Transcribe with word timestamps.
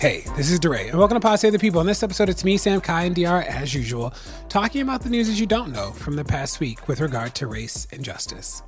Hey, 0.00 0.24
this 0.34 0.50
is 0.50 0.58
DeRay, 0.58 0.88
and 0.88 0.98
welcome 0.98 1.16
to 1.16 1.20
Pod 1.20 1.40
Save 1.40 1.52
the 1.52 1.58
People. 1.58 1.78
In 1.82 1.86
this 1.86 2.02
episode, 2.02 2.30
it's 2.30 2.42
me, 2.42 2.56
Sam 2.56 2.80
Kaya, 2.80 3.08
and 3.08 3.14
De'Ara, 3.14 3.44
as 3.44 3.74
usual, 3.74 4.14
talking 4.48 4.80
about 4.80 5.02
the 5.02 5.10
news 5.10 5.28
that 5.28 5.38
you 5.38 5.44
don't 5.44 5.72
know 5.72 5.90
from 5.90 6.16
the 6.16 6.24
past 6.24 6.58
week 6.58 6.88
with 6.88 7.02
regard 7.02 7.34
to 7.34 7.46
race 7.46 7.86
and 7.92 8.02
justice. 8.02 8.62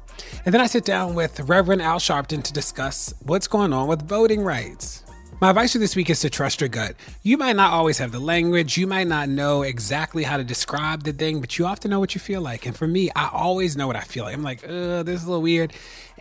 And 0.45 0.53
then 0.53 0.61
I 0.61 0.67
sit 0.67 0.85
down 0.85 1.15
with 1.15 1.41
Reverend 1.41 1.81
Al 1.81 1.99
Sharpton 1.99 2.43
to 2.43 2.53
discuss 2.53 3.15
what's 3.23 3.49
going 3.49 3.73
on 3.73 3.89
with 3.89 4.07
voting 4.07 4.43
rights. 4.43 5.05
My 5.41 5.49
advice 5.49 5.73
for 5.73 5.79
this 5.79 5.97
week 5.97 6.11
is 6.11 6.21
to 6.21 6.29
trust 6.29 6.61
your 6.61 6.69
gut. 6.69 6.97
You 7.23 7.39
might 7.39 7.57
not 7.57 7.73
always 7.73 7.97
have 7.97 8.13
the 8.13 8.21
language, 8.21 8.77
you 8.77 8.87
might 8.87 9.09
not 9.09 9.31
know 9.31 9.63
exactly 9.63 10.25
how 10.25 10.37
to 10.37 10.45
describe 10.45 11.03
the 11.03 11.15
thing, 11.15 11.41
but 11.41 11.59
you 11.59 11.65
often 11.65 11.91
know 11.91 11.99
what 11.99 12.15
you 12.15 12.21
feel 12.21 12.43
like. 12.43 12.67
And 12.67 12.77
for 12.77 12.87
me, 12.87 13.11
I 13.17 13.31
always 13.33 13.75
know 13.75 13.87
what 13.87 13.97
I 13.97 14.03
feel 14.03 14.25
like. 14.25 14.35
I'm 14.35 14.43
like, 14.43 14.61
this 14.61 14.69
is 15.09 15.25
a 15.25 15.29
little 15.29 15.41
weird. 15.41 15.73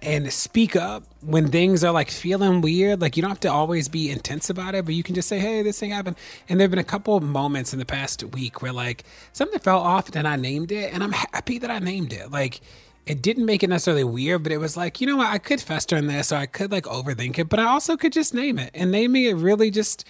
And 0.04 0.34
speak 0.34 0.76
up 0.76 1.04
when 1.22 1.52
things 1.52 1.84
are 1.84 1.92
like 1.92 2.10
feeling 2.10 2.62
weird. 2.62 3.02
Like 3.02 3.16
you 3.16 3.22
don't 3.22 3.30
have 3.30 3.40
to 3.42 3.52
always 3.52 3.88
be 3.88 4.10
intense 4.10 4.50
about 4.50 4.74
it, 4.74 4.84
but 4.84 4.96
you 4.96 5.04
can 5.04 5.14
just 5.14 5.30
say, 5.30 5.38
hey, 5.38 5.62
this 5.62 5.80
thing 5.80 5.92
happened. 5.92 6.16
And 6.50 6.60
there 6.60 6.64
have 6.66 6.72
been 6.72 6.80
a 6.80 6.84
couple 6.84 7.16
of 7.16 7.22
moments 7.22 7.72
in 7.72 7.78
the 7.78 7.86
past 7.86 8.24
week 8.24 8.64
where 8.64 8.74
like 8.74 9.04
something 9.32 9.60
fell 9.60 9.80
off 9.80 10.10
and 10.16 10.28
I 10.28 10.38
named 10.38 10.72
it, 10.72 10.92
and 10.92 11.04
I'm 11.04 11.12
happy 11.12 11.60
that 11.60 11.70
I 11.70 11.78
named 11.78 12.14
it. 12.14 12.32
Like, 12.32 12.62
it 13.06 13.22
didn't 13.22 13.46
make 13.46 13.64
it 13.64 13.70
necessarily 13.70 14.04
weird, 14.04 14.44
but 14.44 14.52
it 14.52 14.58
was 14.58 14.78
like, 14.78 15.02
you 15.02 15.08
know 15.08 15.18
what, 15.18 15.28
I 15.28 15.38
could 15.38 15.62
fester 15.62 15.98
in 15.98 16.08
this 16.08 16.32
or 16.32 16.36
I 16.36 16.46
could 16.46 16.72
like 16.72 16.86
overthink 16.86 17.38
it, 17.40 17.50
but 17.50 17.60
I 17.60 17.66
also 17.66 17.98
could 17.98 18.14
just 18.14 18.34
name 18.34 18.60
it. 18.60 18.72
And 18.74 18.92
naming 18.92 19.26
it 19.26 19.36
really 19.36 19.72
just, 19.72 20.06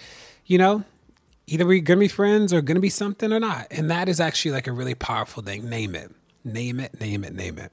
you 0.46 0.58
know, 0.58 0.84
either 1.46 1.66
we're 1.66 1.80
gonna 1.80 2.00
be 2.00 2.08
friends 2.08 2.52
or 2.52 2.60
gonna 2.60 2.80
be 2.80 2.90
something 2.90 3.32
or 3.32 3.40
not. 3.40 3.66
And 3.70 3.90
that 3.90 4.08
is 4.08 4.20
actually 4.20 4.52
like 4.52 4.66
a 4.66 4.72
really 4.72 4.94
powerful 4.94 5.42
thing. 5.42 5.68
Name 5.68 5.94
it. 5.94 6.12
Name 6.44 6.80
it, 6.80 7.00
name 7.00 7.22
it, 7.22 7.34
name 7.34 7.58
it. 7.58 7.70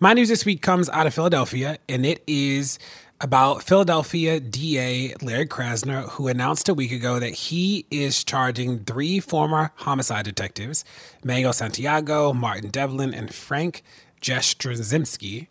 My 0.00 0.12
news 0.12 0.28
this 0.28 0.44
week 0.44 0.60
comes 0.60 0.88
out 0.88 1.06
of 1.06 1.14
Philadelphia, 1.14 1.78
and 1.88 2.04
it 2.04 2.22
is 2.26 2.78
about 3.20 3.62
Philadelphia 3.62 4.40
DA 4.40 5.14
Larry 5.22 5.46
Krasner, 5.46 6.08
who 6.10 6.26
announced 6.26 6.68
a 6.68 6.74
week 6.74 6.90
ago 6.90 7.20
that 7.20 7.30
he 7.30 7.86
is 7.92 8.24
charging 8.24 8.80
three 8.80 9.20
former 9.20 9.70
homicide 9.76 10.24
detectives, 10.24 10.84
Mayo 11.22 11.52
Santiago, 11.52 12.32
Martin 12.32 12.70
Devlin, 12.70 13.14
and 13.14 13.32
Frank 13.32 13.82
Jastrzembski 14.20 15.46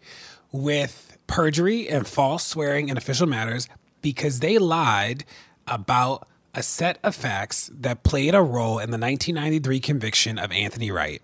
with 0.51 1.17
perjury 1.27 1.87
and 1.87 2.05
false 2.05 2.45
swearing 2.45 2.89
in 2.89 2.97
official 2.97 3.27
matters 3.27 3.69
because 4.01 4.39
they 4.39 4.57
lied 4.57 5.23
about 5.67 6.27
a 6.53 6.63
set 6.63 6.97
of 7.03 7.15
facts 7.15 7.69
that 7.73 8.03
played 8.03 8.33
a 8.33 8.41
role 8.41 8.79
in 8.79 8.91
the 8.91 8.97
1993 8.97 9.79
conviction 9.79 10.37
of 10.37 10.51
Anthony 10.51 10.91
Wright. 10.91 11.21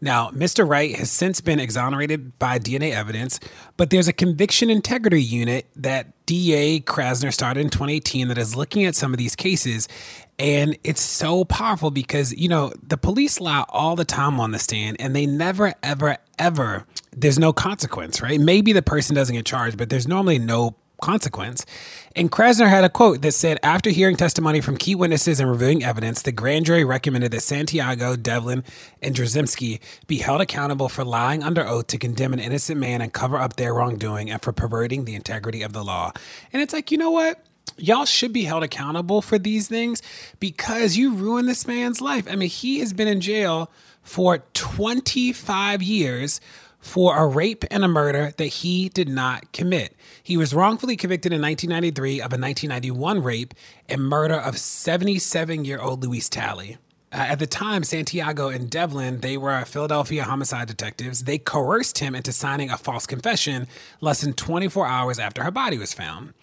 Now, 0.00 0.30
Mr. 0.30 0.68
Wright 0.68 0.94
has 0.96 1.10
since 1.10 1.40
been 1.40 1.60
exonerated 1.60 2.38
by 2.38 2.58
DNA 2.58 2.92
evidence, 2.92 3.40
but 3.76 3.90
there's 3.90 4.08
a 4.08 4.12
conviction 4.12 4.70
integrity 4.70 5.22
unit 5.22 5.66
that 5.76 6.26
DA 6.26 6.80
Krasner 6.80 7.32
started 7.32 7.60
in 7.60 7.70
2018 7.70 8.28
that 8.28 8.38
is 8.38 8.56
looking 8.56 8.84
at 8.84 8.94
some 8.94 9.12
of 9.12 9.18
these 9.18 9.36
cases. 9.36 9.88
And 10.38 10.76
it's 10.84 11.00
so 11.00 11.44
powerful 11.44 11.90
because, 11.90 12.34
you 12.34 12.48
know, 12.48 12.72
the 12.82 12.98
police 12.98 13.40
lie 13.40 13.64
all 13.68 13.96
the 13.96 14.04
time 14.04 14.38
on 14.38 14.50
the 14.50 14.58
stand 14.58 14.96
and 15.00 15.16
they 15.16 15.24
never, 15.24 15.74
ever, 15.82 16.18
ever, 16.38 16.86
there's 17.12 17.38
no 17.38 17.52
consequence, 17.52 18.20
right? 18.20 18.38
Maybe 18.38 18.72
the 18.72 18.82
person 18.82 19.16
doesn't 19.16 19.34
get 19.34 19.46
charged, 19.46 19.78
but 19.78 19.88
there's 19.88 20.06
normally 20.06 20.38
no 20.38 20.76
consequence. 21.00 21.64
And 22.16 22.32
Krasner 22.32 22.66
had 22.66 22.82
a 22.82 22.88
quote 22.88 23.20
that 23.20 23.32
said, 23.32 23.58
after 23.62 23.90
hearing 23.90 24.16
testimony 24.16 24.62
from 24.62 24.78
key 24.78 24.94
witnesses 24.94 25.38
and 25.38 25.50
reviewing 25.50 25.84
evidence, 25.84 26.22
the 26.22 26.32
grand 26.32 26.64
jury 26.64 26.82
recommended 26.82 27.30
that 27.32 27.42
Santiago, 27.42 28.16
Devlin, 28.16 28.64
and 29.02 29.14
Drzymski 29.14 29.80
be 30.06 30.16
held 30.16 30.40
accountable 30.40 30.88
for 30.88 31.04
lying 31.04 31.42
under 31.42 31.66
oath 31.66 31.88
to 31.88 31.98
condemn 31.98 32.32
an 32.32 32.38
innocent 32.38 32.80
man 32.80 33.02
and 33.02 33.12
cover 33.12 33.36
up 33.36 33.56
their 33.56 33.74
wrongdoing 33.74 34.30
and 34.30 34.40
for 34.40 34.50
perverting 34.50 35.04
the 35.04 35.14
integrity 35.14 35.60
of 35.60 35.74
the 35.74 35.84
law. 35.84 36.10
And 36.54 36.62
it's 36.62 36.72
like, 36.72 36.90
you 36.90 36.96
know 36.96 37.10
what? 37.10 37.44
Y'all 37.76 38.06
should 38.06 38.32
be 38.32 38.44
held 38.44 38.62
accountable 38.62 39.20
for 39.20 39.38
these 39.38 39.68
things 39.68 40.00
because 40.40 40.96
you 40.96 41.12
ruined 41.12 41.46
this 41.46 41.66
man's 41.66 42.00
life. 42.00 42.26
I 42.30 42.34
mean, 42.34 42.48
he 42.48 42.78
has 42.78 42.94
been 42.94 43.08
in 43.08 43.20
jail 43.20 43.70
for 44.02 44.38
25 44.54 45.82
years 45.82 46.40
for 46.80 47.16
a 47.16 47.26
rape 47.26 47.64
and 47.70 47.84
a 47.84 47.88
murder 47.88 48.32
that 48.36 48.46
he 48.46 48.88
did 48.88 49.08
not 49.08 49.52
commit. 49.52 49.96
He 50.22 50.36
was 50.36 50.54
wrongfully 50.54 50.96
convicted 50.96 51.32
in 51.32 51.42
1993 51.42 52.20
of 52.20 52.32
a 52.32 52.38
1991 52.38 53.22
rape 53.22 53.54
and 53.88 54.02
murder 54.02 54.36
of 54.36 54.58
77 54.58 55.64
year 55.64 55.80
old 55.80 56.04
Louise 56.04 56.28
Talley. 56.28 56.78
Uh, 57.12 57.18
at 57.18 57.38
the 57.38 57.46
time, 57.46 57.84
Santiago 57.84 58.48
and 58.48 58.68
Devlin, 58.68 59.20
they 59.20 59.36
were 59.36 59.64
Philadelphia 59.64 60.24
homicide 60.24 60.66
detectives. 60.66 61.24
They 61.24 61.38
coerced 61.38 61.98
him 61.98 62.14
into 62.16 62.32
signing 62.32 62.68
a 62.68 62.76
false 62.76 63.06
confession 63.06 63.68
less 64.00 64.20
than 64.20 64.32
24 64.34 64.86
hours 64.86 65.18
after 65.18 65.44
her 65.44 65.52
body 65.52 65.78
was 65.78 65.94
found. 65.94 66.34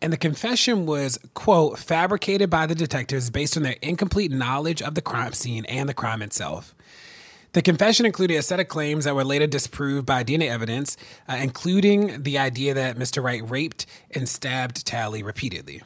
And 0.00 0.12
the 0.12 0.18
confession 0.18 0.84
was, 0.84 1.18
quote, 1.32 1.78
fabricated 1.78 2.50
by 2.50 2.66
the 2.66 2.74
detectives 2.74 3.30
based 3.30 3.56
on 3.56 3.62
their 3.62 3.76
incomplete 3.80 4.30
knowledge 4.30 4.82
of 4.82 4.94
the 4.94 5.02
crime 5.02 5.32
scene 5.32 5.64
and 5.64 5.88
the 5.88 5.94
crime 5.94 6.20
itself. 6.20 6.74
The 7.52 7.62
confession 7.62 8.06
included 8.06 8.36
a 8.36 8.42
set 8.42 8.60
of 8.60 8.68
claims 8.68 9.04
that 9.04 9.16
were 9.16 9.24
later 9.24 9.48
disproved 9.48 10.06
by 10.06 10.22
DNA 10.22 10.48
evidence, 10.48 10.96
uh, 11.28 11.36
including 11.40 12.22
the 12.22 12.38
idea 12.38 12.74
that 12.74 12.96
Mr. 12.96 13.20
Wright 13.20 13.42
raped 13.48 13.86
and 14.12 14.28
stabbed 14.28 14.86
Talley 14.86 15.24
repeatedly. 15.24 15.82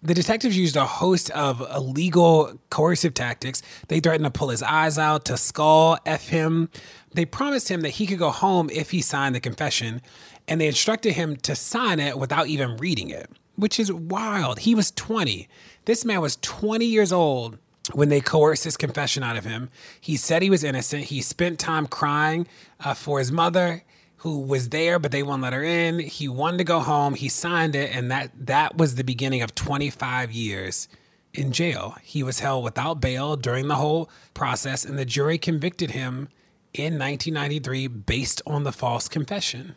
The 0.00 0.14
detectives 0.14 0.56
used 0.56 0.76
a 0.76 0.86
host 0.86 1.30
of 1.30 1.60
illegal 1.74 2.60
coercive 2.70 3.14
tactics. 3.14 3.62
They 3.88 3.98
threatened 3.98 4.26
to 4.26 4.38
pull 4.38 4.50
his 4.50 4.62
eyes 4.62 4.96
out, 4.96 5.24
to 5.24 5.36
skull, 5.36 5.98
F 6.06 6.28
him. 6.28 6.68
They 7.12 7.24
promised 7.24 7.68
him 7.68 7.80
that 7.80 7.90
he 7.90 8.06
could 8.06 8.20
go 8.20 8.30
home 8.30 8.70
if 8.72 8.92
he 8.92 9.00
signed 9.00 9.34
the 9.34 9.40
confession, 9.40 10.02
and 10.46 10.60
they 10.60 10.68
instructed 10.68 11.14
him 11.14 11.34
to 11.38 11.56
sign 11.56 11.98
it 11.98 12.16
without 12.16 12.46
even 12.46 12.76
reading 12.76 13.10
it, 13.10 13.28
which 13.56 13.80
is 13.80 13.92
wild. 13.92 14.60
He 14.60 14.76
was 14.76 14.92
20. 14.92 15.48
This 15.86 16.04
man 16.04 16.20
was 16.20 16.36
20 16.36 16.84
years 16.84 17.10
old 17.10 17.58
when 17.92 18.08
they 18.08 18.20
coerced 18.20 18.64
his 18.64 18.76
confession 18.76 19.22
out 19.22 19.36
of 19.36 19.44
him. 19.44 19.70
He 20.00 20.16
said 20.16 20.42
he 20.42 20.50
was 20.50 20.64
innocent. 20.64 21.04
He 21.04 21.20
spent 21.22 21.58
time 21.58 21.86
crying 21.86 22.46
uh, 22.80 22.94
for 22.94 23.18
his 23.18 23.30
mother 23.32 23.84
who 24.18 24.40
was 24.40 24.70
there 24.70 24.98
but 24.98 25.12
they 25.12 25.22
wouldn't 25.22 25.42
let 25.42 25.52
her 25.52 25.62
in. 25.62 25.98
He 25.98 26.28
wanted 26.28 26.58
to 26.58 26.64
go 26.64 26.80
home. 26.80 27.14
He 27.14 27.28
signed 27.28 27.74
it 27.74 27.94
and 27.94 28.10
that 28.10 28.30
that 28.46 28.76
was 28.76 28.94
the 28.94 29.04
beginning 29.04 29.42
of 29.42 29.54
25 29.54 30.32
years 30.32 30.88
in 31.34 31.52
jail. 31.52 31.96
He 32.02 32.22
was 32.22 32.40
held 32.40 32.64
without 32.64 33.00
bail 33.00 33.36
during 33.36 33.68
the 33.68 33.76
whole 33.76 34.10
process 34.34 34.84
and 34.84 34.98
the 34.98 35.04
jury 35.04 35.38
convicted 35.38 35.92
him 35.92 36.28
in 36.72 36.98
1993 36.98 37.86
based 37.88 38.42
on 38.46 38.64
the 38.64 38.72
false 38.72 39.08
confession 39.08 39.74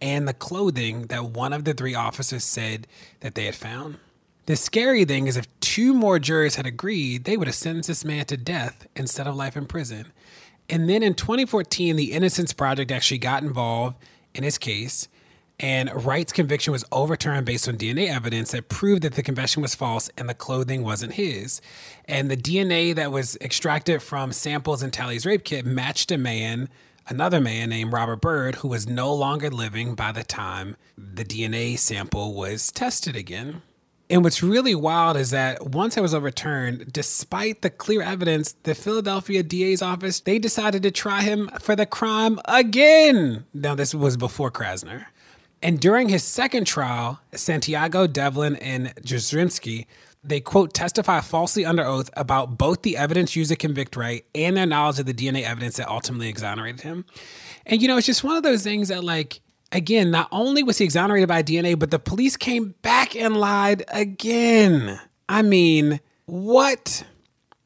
and 0.00 0.26
the 0.26 0.34
clothing 0.34 1.02
that 1.06 1.26
one 1.26 1.52
of 1.52 1.64
the 1.64 1.74
three 1.74 1.94
officers 1.94 2.44
said 2.44 2.86
that 3.20 3.34
they 3.34 3.44
had 3.44 3.54
found. 3.54 3.98
The 4.50 4.56
scary 4.56 5.04
thing 5.04 5.28
is, 5.28 5.36
if 5.36 5.46
two 5.60 5.94
more 5.94 6.18
jurors 6.18 6.56
had 6.56 6.66
agreed, 6.66 7.22
they 7.22 7.36
would 7.36 7.46
have 7.46 7.54
sentenced 7.54 7.86
this 7.86 8.04
man 8.04 8.24
to 8.24 8.36
death 8.36 8.88
instead 8.96 9.28
of 9.28 9.36
life 9.36 9.56
in 9.56 9.64
prison. 9.64 10.06
And 10.68 10.90
then 10.90 11.04
in 11.04 11.14
2014, 11.14 11.94
the 11.94 12.10
Innocence 12.10 12.52
Project 12.52 12.90
actually 12.90 13.18
got 13.18 13.44
involved 13.44 13.94
in 14.34 14.42
his 14.42 14.58
case, 14.58 15.06
and 15.60 15.88
Wright's 16.04 16.32
conviction 16.32 16.72
was 16.72 16.84
overturned 16.90 17.46
based 17.46 17.68
on 17.68 17.76
DNA 17.76 18.08
evidence 18.08 18.50
that 18.50 18.68
proved 18.68 19.02
that 19.02 19.12
the 19.12 19.22
confession 19.22 19.62
was 19.62 19.76
false 19.76 20.10
and 20.18 20.28
the 20.28 20.34
clothing 20.34 20.82
wasn't 20.82 21.12
his. 21.12 21.60
And 22.06 22.28
the 22.28 22.36
DNA 22.36 22.92
that 22.96 23.12
was 23.12 23.36
extracted 23.40 24.02
from 24.02 24.32
samples 24.32 24.82
in 24.82 24.90
Talley's 24.90 25.24
rape 25.24 25.44
kit 25.44 25.64
matched 25.64 26.10
a 26.10 26.18
man, 26.18 26.68
another 27.06 27.40
man 27.40 27.68
named 27.68 27.92
Robert 27.92 28.20
Byrd, 28.20 28.56
who 28.56 28.68
was 28.68 28.88
no 28.88 29.14
longer 29.14 29.48
living 29.48 29.94
by 29.94 30.10
the 30.10 30.24
time 30.24 30.74
the 30.98 31.24
DNA 31.24 31.78
sample 31.78 32.34
was 32.34 32.72
tested 32.72 33.14
again. 33.14 33.62
And 34.10 34.24
what's 34.24 34.42
really 34.42 34.74
wild 34.74 35.16
is 35.16 35.30
that 35.30 35.68
once 35.68 35.96
it 35.96 36.00
was 36.00 36.12
overturned, 36.12 36.92
despite 36.92 37.62
the 37.62 37.70
clear 37.70 38.02
evidence, 38.02 38.56
the 38.64 38.74
Philadelphia 38.74 39.44
DA's 39.44 39.82
office, 39.82 40.18
they 40.18 40.40
decided 40.40 40.82
to 40.82 40.90
try 40.90 41.22
him 41.22 41.48
for 41.60 41.76
the 41.76 41.86
crime 41.86 42.40
again. 42.46 43.46
Now, 43.54 43.76
this 43.76 43.94
was 43.94 44.16
before 44.16 44.50
Krasner. 44.50 45.06
And 45.62 45.78
during 45.78 46.08
his 46.08 46.24
second 46.24 46.66
trial, 46.66 47.20
Santiago, 47.34 48.08
Devlin, 48.08 48.56
and 48.56 48.92
Jastrzembski, 48.96 49.86
they 50.24 50.40
quote 50.40 50.74
testify 50.74 51.20
falsely 51.20 51.64
under 51.64 51.84
oath 51.84 52.10
about 52.14 52.58
both 52.58 52.82
the 52.82 52.96
evidence 52.96 53.36
used 53.36 53.50
to 53.50 53.56
convict 53.56 53.94
Wright 53.94 54.24
and 54.34 54.56
their 54.56 54.66
knowledge 54.66 54.98
of 54.98 55.06
the 55.06 55.14
DNA 55.14 55.44
evidence 55.44 55.76
that 55.76 55.88
ultimately 55.88 56.28
exonerated 56.28 56.80
him. 56.80 57.04
And 57.64 57.80
you 57.80 57.86
know, 57.86 57.96
it's 57.96 58.06
just 58.06 58.24
one 58.24 58.36
of 58.36 58.42
those 58.42 58.64
things 58.64 58.88
that 58.88 59.04
like 59.04 59.40
again, 59.72 60.10
not 60.10 60.28
only 60.32 60.62
was 60.62 60.78
he 60.78 60.84
exonerated 60.84 61.28
by 61.28 61.42
DNA, 61.42 61.78
but 61.78 61.90
the 61.90 61.98
police 61.98 62.36
came 62.36 62.74
back 62.82 63.14
and 63.16 63.36
lied 63.36 63.84
again. 63.88 65.00
I 65.28 65.42
mean, 65.42 66.00
what? 66.26 67.04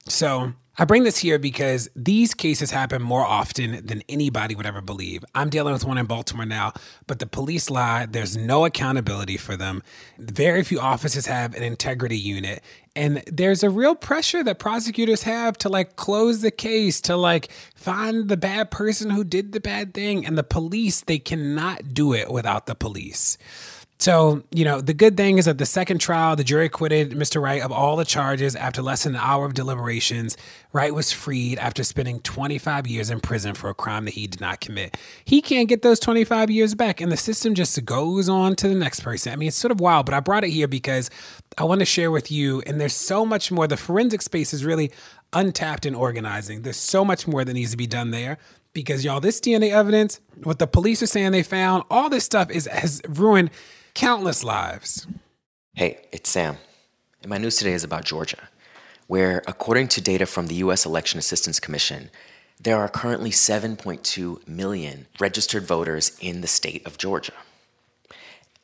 So 0.08 0.52
I 0.76 0.84
bring 0.84 1.04
this 1.04 1.18
here 1.18 1.38
because 1.38 1.88
these 1.94 2.34
cases 2.34 2.72
happen 2.72 3.00
more 3.00 3.24
often 3.24 3.86
than 3.86 4.02
anybody 4.08 4.56
would 4.56 4.66
ever 4.66 4.80
believe. 4.80 5.24
I'm 5.32 5.48
dealing 5.48 5.72
with 5.72 5.84
one 5.84 5.98
in 5.98 6.06
Baltimore 6.06 6.44
now, 6.44 6.72
but 7.06 7.20
the 7.20 7.26
police 7.26 7.70
lie. 7.70 8.06
There's 8.06 8.36
no 8.36 8.64
accountability 8.64 9.36
for 9.36 9.56
them. 9.56 9.84
Very 10.18 10.64
few 10.64 10.80
offices 10.80 11.26
have 11.26 11.54
an 11.54 11.62
integrity 11.62 12.18
unit. 12.18 12.60
And 12.96 13.22
there's 13.30 13.62
a 13.62 13.70
real 13.70 13.94
pressure 13.94 14.42
that 14.42 14.58
prosecutors 14.58 15.22
have 15.22 15.56
to 15.58 15.68
like 15.68 15.94
close 15.94 16.40
the 16.40 16.50
case, 16.50 17.00
to 17.02 17.16
like 17.16 17.52
find 17.76 18.28
the 18.28 18.36
bad 18.36 18.72
person 18.72 19.10
who 19.10 19.22
did 19.22 19.52
the 19.52 19.60
bad 19.60 19.94
thing. 19.94 20.26
And 20.26 20.36
the 20.36 20.42
police, 20.42 21.02
they 21.02 21.20
cannot 21.20 21.94
do 21.94 22.12
it 22.12 22.32
without 22.32 22.66
the 22.66 22.74
police. 22.74 23.38
So, 24.04 24.42
you 24.50 24.66
know, 24.66 24.82
the 24.82 24.92
good 24.92 25.16
thing 25.16 25.38
is 25.38 25.46
that 25.46 25.56
the 25.56 25.64
second 25.64 25.96
trial, 25.98 26.36
the 26.36 26.44
jury 26.44 26.66
acquitted 26.66 27.12
Mr. 27.12 27.40
Wright 27.40 27.62
of 27.62 27.72
all 27.72 27.96
the 27.96 28.04
charges 28.04 28.54
after 28.54 28.82
less 28.82 29.04
than 29.04 29.14
an 29.14 29.20
hour 29.22 29.46
of 29.46 29.54
deliberations. 29.54 30.36
Wright 30.74 30.92
was 30.92 31.10
freed 31.10 31.56
after 31.56 31.82
spending 31.82 32.20
25 32.20 32.86
years 32.86 33.08
in 33.08 33.20
prison 33.20 33.54
for 33.54 33.70
a 33.70 33.74
crime 33.74 34.04
that 34.04 34.12
he 34.12 34.26
did 34.26 34.42
not 34.42 34.60
commit. 34.60 34.98
He 35.24 35.40
can't 35.40 35.70
get 35.70 35.80
those 35.80 35.98
25 36.00 36.50
years 36.50 36.74
back, 36.74 37.00
and 37.00 37.10
the 37.10 37.16
system 37.16 37.54
just 37.54 37.82
goes 37.86 38.28
on 38.28 38.56
to 38.56 38.68
the 38.68 38.74
next 38.74 39.00
person. 39.00 39.32
I 39.32 39.36
mean, 39.36 39.48
it's 39.48 39.56
sort 39.56 39.72
of 39.72 39.80
wild, 39.80 40.04
but 40.04 40.14
I 40.14 40.20
brought 40.20 40.44
it 40.44 40.50
here 40.50 40.68
because 40.68 41.08
I 41.56 41.64
want 41.64 41.78
to 41.78 41.86
share 41.86 42.10
with 42.10 42.30
you, 42.30 42.62
and 42.66 42.78
there's 42.78 42.92
so 42.92 43.24
much 43.24 43.50
more. 43.50 43.66
The 43.66 43.78
forensic 43.78 44.20
space 44.20 44.52
is 44.52 44.66
really 44.66 44.92
untapped 45.32 45.86
in 45.86 45.94
organizing. 45.94 46.60
There's 46.60 46.76
so 46.76 47.06
much 47.06 47.26
more 47.26 47.42
that 47.42 47.54
needs 47.54 47.70
to 47.70 47.78
be 47.78 47.86
done 47.86 48.10
there 48.10 48.36
because 48.74 49.02
y'all, 49.02 49.20
this 49.20 49.40
DNA 49.40 49.70
evidence, 49.70 50.20
what 50.42 50.58
the 50.58 50.66
police 50.66 51.02
are 51.02 51.06
saying 51.06 51.32
they 51.32 51.42
found, 51.42 51.84
all 51.90 52.10
this 52.10 52.24
stuff 52.24 52.50
is 52.50 52.66
has 52.66 53.00
ruined 53.08 53.50
countless 53.94 54.42
lives. 54.42 55.06
Hey, 55.74 56.00
it's 56.12 56.28
Sam. 56.28 56.56
And 57.22 57.30
my 57.30 57.38
news 57.38 57.56
today 57.56 57.72
is 57.72 57.84
about 57.84 58.04
Georgia, 58.04 58.48
where, 59.06 59.42
according 59.46 59.88
to 59.88 60.00
data 60.00 60.26
from 60.26 60.48
the 60.48 60.56
U.S. 60.56 60.84
Election 60.84 61.18
Assistance 61.18 61.60
Commission, 61.60 62.10
there 62.60 62.76
are 62.76 62.88
currently 62.88 63.30
7.2 63.30 64.46
million 64.48 65.06
registered 65.20 65.64
voters 65.64 66.16
in 66.20 66.40
the 66.40 66.48
state 66.48 66.84
of 66.86 66.98
Georgia. 66.98 67.32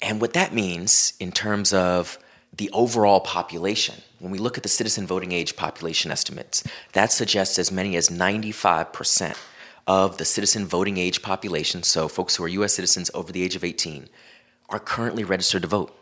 And 0.03 0.21
what 0.21 0.33
that 0.33 0.53
means 0.53 1.13
in 1.21 1.31
terms 1.31 1.73
of 1.73 2.19
the 2.57 2.71
overall 2.73 3.21
population, 3.21 4.03
when 4.19 4.33
we 4.33 4.39
look 4.39 4.57
at 4.57 4.65
the 4.65 4.69
citizen 4.69 5.07
voting 5.07 5.31
age 5.31 5.55
population 5.55 6.11
estimates, 6.11 6.65
that 6.93 7.13
suggests 7.13 7.59
as 7.59 7.71
many 7.71 7.97
as 7.97 8.09
95% 8.09 9.37
of 9.87 10.19
the 10.19 10.25
citizen 10.25 10.67
voting 10.67 10.99
age 10.99 11.23
population, 11.23 11.83
so 11.85 12.09
folks 12.09 12.37
who 12.37 12.45
are 12.45 12.49
US 12.49 12.75
citizens 12.75 13.11
over 13.15 13.31
the 13.31 13.43
age 13.43 13.55
of 13.55 13.65
18, 13.65 14.09
are 14.71 14.79
currently 14.79 15.25
registered 15.25 15.63
to 15.63 15.69
vote, 15.69 15.95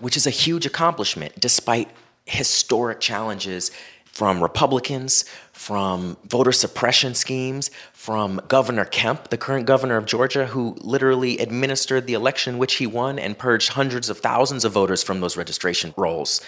which 0.00 0.16
is 0.16 0.26
a 0.26 0.30
huge 0.30 0.66
accomplishment 0.66 1.38
despite 1.40 1.88
historic 2.26 3.00
challenges 3.00 3.70
from 4.14 4.40
Republicans, 4.40 5.24
from 5.52 6.16
voter 6.24 6.52
suppression 6.52 7.14
schemes, 7.14 7.68
from 7.92 8.40
Governor 8.46 8.84
Kemp, 8.84 9.30
the 9.30 9.36
current 9.36 9.66
governor 9.66 9.96
of 9.96 10.06
Georgia, 10.06 10.46
who 10.46 10.76
literally 10.80 11.38
administered 11.38 12.06
the 12.06 12.14
election 12.14 12.56
which 12.56 12.74
he 12.74 12.86
won 12.86 13.18
and 13.18 13.36
purged 13.36 13.70
hundreds 13.70 14.08
of 14.08 14.18
thousands 14.18 14.64
of 14.64 14.72
voters 14.72 15.02
from 15.02 15.20
those 15.20 15.36
registration 15.36 15.92
rolls. 15.96 16.40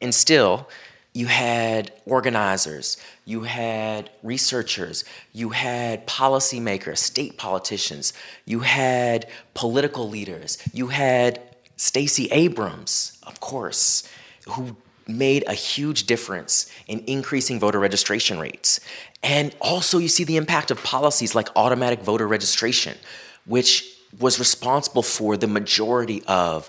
And 0.00 0.14
still, 0.14 0.68
you 1.14 1.26
had 1.26 1.92
organizers, 2.04 2.96
you 3.24 3.42
had 3.42 4.10
researchers, 4.22 5.04
you 5.32 5.50
had 5.50 6.06
policymakers, 6.06 6.98
state 6.98 7.36
politicians, 7.38 8.12
you 8.44 8.60
had 8.60 9.26
political 9.54 10.08
leaders, 10.08 10.58
you 10.72 10.88
had 10.88 11.40
Stacey 11.76 12.26
Abrams, 12.30 13.18
of 13.26 13.40
course, 13.40 14.08
who 14.48 14.76
made 15.06 15.42
a 15.46 15.54
huge 15.54 16.04
difference 16.04 16.70
in 16.86 17.02
increasing 17.06 17.58
voter 17.58 17.80
registration 17.80 18.38
rates. 18.38 18.80
And 19.22 19.54
also, 19.60 19.98
you 19.98 20.08
see 20.08 20.24
the 20.24 20.36
impact 20.36 20.70
of 20.70 20.82
policies 20.84 21.34
like 21.34 21.48
automatic 21.56 22.02
voter 22.02 22.28
registration, 22.28 22.96
which 23.46 23.84
was 24.18 24.38
responsible 24.38 25.02
for 25.02 25.36
the 25.36 25.46
majority 25.46 26.22
of 26.26 26.68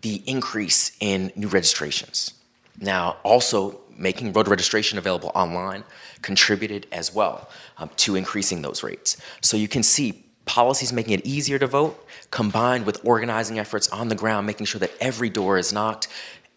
the 0.00 0.22
increase 0.26 0.92
in 1.00 1.32
new 1.34 1.48
registrations. 1.48 2.34
Now, 2.80 3.18
also, 3.22 3.80
making 4.00 4.32
voter 4.32 4.50
registration 4.50 4.98
available 4.98 5.30
online 5.34 5.84
contributed 6.22 6.86
as 6.90 7.14
well 7.14 7.50
um, 7.76 7.90
to 7.96 8.16
increasing 8.16 8.62
those 8.62 8.82
rates. 8.82 9.18
So 9.42 9.56
you 9.58 9.68
can 9.68 9.82
see 9.82 10.24
policies 10.46 10.92
making 10.92 11.12
it 11.12 11.24
easier 11.26 11.58
to 11.58 11.66
vote 11.66 12.04
combined 12.30 12.86
with 12.86 13.04
organizing 13.04 13.58
efforts 13.58 13.88
on 13.90 14.08
the 14.08 14.14
ground, 14.14 14.46
making 14.46 14.66
sure 14.66 14.78
that 14.78 14.90
every 15.00 15.28
door 15.28 15.58
is 15.58 15.72
knocked, 15.72 16.08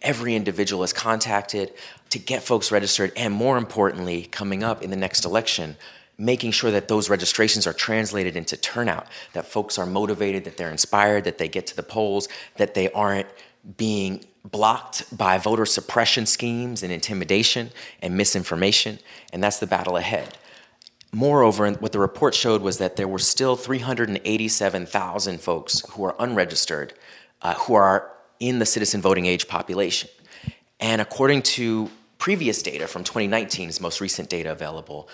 every 0.02 0.36
individual 0.36 0.84
is 0.84 0.94
contacted 0.94 1.74
to 2.10 2.18
get 2.18 2.42
folks 2.42 2.72
registered, 2.72 3.12
and 3.18 3.34
more 3.34 3.58
importantly, 3.58 4.24
coming 4.24 4.64
up 4.64 4.82
in 4.82 4.90
the 4.90 4.96
next 4.96 5.26
election, 5.26 5.76
making 6.18 6.52
sure 6.52 6.72
that 6.72 6.88
those 6.88 7.10
registrations 7.10 7.68
are 7.68 7.74
translated 7.74 8.36
into 8.36 8.56
turnout, 8.56 9.08
that 9.34 9.46
folks 9.46 9.78
are 9.78 9.86
motivated, 9.86 10.46
that 10.46 10.58
they're 10.58 10.72
inspired, 10.72 11.24
that 11.26 11.38
they 11.38 11.48
get 11.48 11.68
to 11.68 11.76
the 11.76 11.84
polls, 11.84 12.30
that 12.56 12.74
they 12.74 12.90
aren't 12.92 13.28
being 13.78 14.24
blocked 14.44 15.16
by 15.16 15.38
voter 15.38 15.66
suppression 15.66 16.26
schemes 16.26 16.84
and 16.84 16.92
intimidation 16.92 17.70
and 18.02 18.18
misinformation, 18.18 19.00
and 19.32 19.44
that's 19.44 19.60
the 19.60 19.68
battle 19.68 19.98
ahead. 19.98 20.38
Moreover, 21.14 21.72
what 21.74 21.92
the 21.92 22.00
report 22.00 22.34
showed 22.34 22.62
was 22.62 22.80
that 22.80 22.96
there 22.96 23.08
were 23.08 23.20
still 23.20 23.56
387,000 23.56 25.40
folks 25.40 25.84
who 25.92 26.04
are 26.06 26.16
unregistered 26.20 26.94
uh, 27.44 27.54
who 27.56 27.74
are 27.76 28.10
in 28.40 28.60
the 28.60 28.66
citizen 28.66 29.02
voting 29.02 29.26
age 29.26 29.48
population. 29.48 30.10
And 30.80 31.02
according 31.02 31.42
to 31.44 31.92
previous 32.18 32.64
data 32.64 32.88
from 32.88 33.04
2019, 33.04 33.70
is 33.70 33.80
most 33.80 34.02
recent 34.02 34.28
data 34.30 34.52
available, 34.52 35.08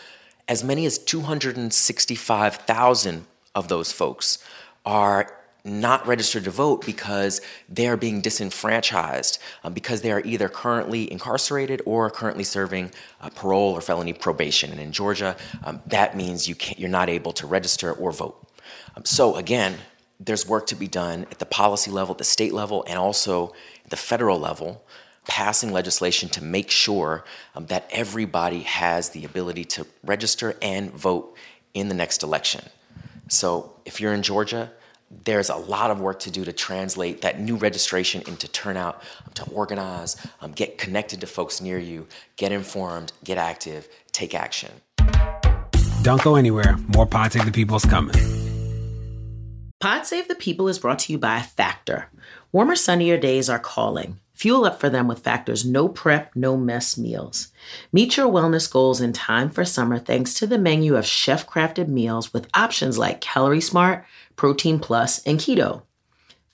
as 0.48 0.64
many 0.64 0.86
as 0.86 0.98
265,000 0.98 3.25
of 3.56 3.68
those 3.68 3.92
folks 3.92 4.38
are 4.86 5.36
not 5.66 6.08
registered 6.08 6.46
to 6.46 6.52
vote 6.52 6.86
because 6.86 7.42
they 7.68 7.88
are 7.88 7.98
being 7.98 8.22
disenfranchised 8.22 9.40
um, 9.64 9.74
because 9.74 10.02
they 10.02 10.12
are 10.12 10.22
either 10.22 10.48
currently 10.48 11.12
incarcerated 11.12 11.82
or 11.86 12.10
currently 12.10 12.44
serving 12.44 12.92
uh, 13.22 13.30
parole 13.30 13.74
or 13.74 13.82
felony 13.82 14.14
probation. 14.14 14.72
And 14.72 14.80
in 14.80 14.92
Georgia, 14.92 15.36
um, 15.64 15.82
that 15.88 16.16
means 16.16 16.48
you 16.48 16.56
can't, 16.56 16.80
you're 16.80 16.90
not 16.90 17.10
able 17.10 17.34
to 17.34 17.48
register 17.48 17.92
or 17.92 18.12
vote. 18.12 18.48
Um, 18.96 19.04
so 19.06 19.36
again, 19.36 19.78
there's 20.20 20.48
work 20.48 20.68
to 20.68 20.76
be 20.76 20.88
done 20.88 21.26
at 21.32 21.40
the 21.40 21.46
policy 21.46 21.92
level, 21.92 22.14
at 22.14 22.18
the 22.18 22.24
state 22.24 22.54
level, 22.54 22.84
and 22.88 22.98
also 22.98 23.54
the 23.90 23.96
federal 23.96 24.40
level, 24.40 24.84
passing 25.28 25.72
legislation 25.72 26.30
to 26.30 26.44
make 26.44 26.70
sure 26.72 27.24
um, 27.56 27.66
that 27.68 27.88
everybody 27.92 28.62
has 28.62 29.10
the 29.10 29.25
ability 29.25 29.63
to 29.63 29.86
register 30.04 30.56
and 30.62 30.92
vote 30.92 31.36
in 31.74 31.88
the 31.88 31.96
next 31.96 32.24
election. 32.24 32.63
So 33.28 33.75
if 33.86 34.01
you're 34.01 34.13
in 34.13 34.24
Georgia, 34.24 34.72
there's 35.10 35.50
a 35.50 35.56
lot 35.56 35.92
of 35.92 36.00
work 36.00 36.20
to 36.20 36.32
do 36.32 36.46
to 36.46 36.54
translate 36.54 37.22
that 37.22 37.39
new 37.39 37.56
registration 37.56 38.22
into 38.28 38.48
turnout, 38.48 39.01
um, 39.25 39.34
to 39.34 39.44
organize, 39.51 40.16
um, 40.42 40.51
get 40.51 40.78
connected 40.78 41.22
to 41.22 41.28
folks 41.28 41.62
near 41.62 41.80
you, 41.80 42.08
get 42.36 42.51
informed, 42.51 43.12
get 43.24 43.38
active, 43.38 43.88
take 44.12 44.36
action. 44.36 44.72
Don't 46.04 46.22
go 46.22 46.36
anywhere. 46.36 46.78
More 46.96 47.06
Pod 47.06 47.34
Save 47.34 47.46
the 47.46 47.51
People's 47.51 47.86
coming. 47.86 48.16
Pod 49.80 50.06
Save 50.06 50.28
the 50.28 50.36
People 50.36 50.68
is 50.68 50.80
brought 50.80 51.00
to 51.00 51.12
you 51.12 51.18
by 51.18 51.42
Factor. 51.42 52.10
Warmer, 52.51 52.75
sunnier 52.75 53.18
days 53.18 53.50
are 53.50 53.60
calling. 53.60 54.20
Fuel 54.34 54.63
up 54.63 54.80
for 54.80 54.89
them 54.89 55.08
with 55.08 55.20
Factor's 55.20 55.66
no 55.66 55.89
prep, 55.89 56.34
no 56.34 56.56
mess 56.56 56.98
meals. 56.98 57.50
Meet 57.92 58.16
your 58.16 58.32
wellness 58.32 58.72
goals 58.72 59.01
in 59.01 59.12
time 59.12 59.50
for 59.50 59.66
summer 59.66 60.00
thanks 60.00 60.34
to 60.36 60.48
the 60.48 60.58
menu 60.58 60.96
of 60.96 61.06
chef 61.06 61.46
crafted 61.46 61.89
meals 61.89 62.34
with 62.34 62.48
options 62.54 62.98
like 62.98 63.20
Calorie 63.20 63.60
Smart 63.60 64.06
Protein 64.39 64.79
Plus, 64.79 65.22
and 65.24 65.38
Keto. 65.38 65.81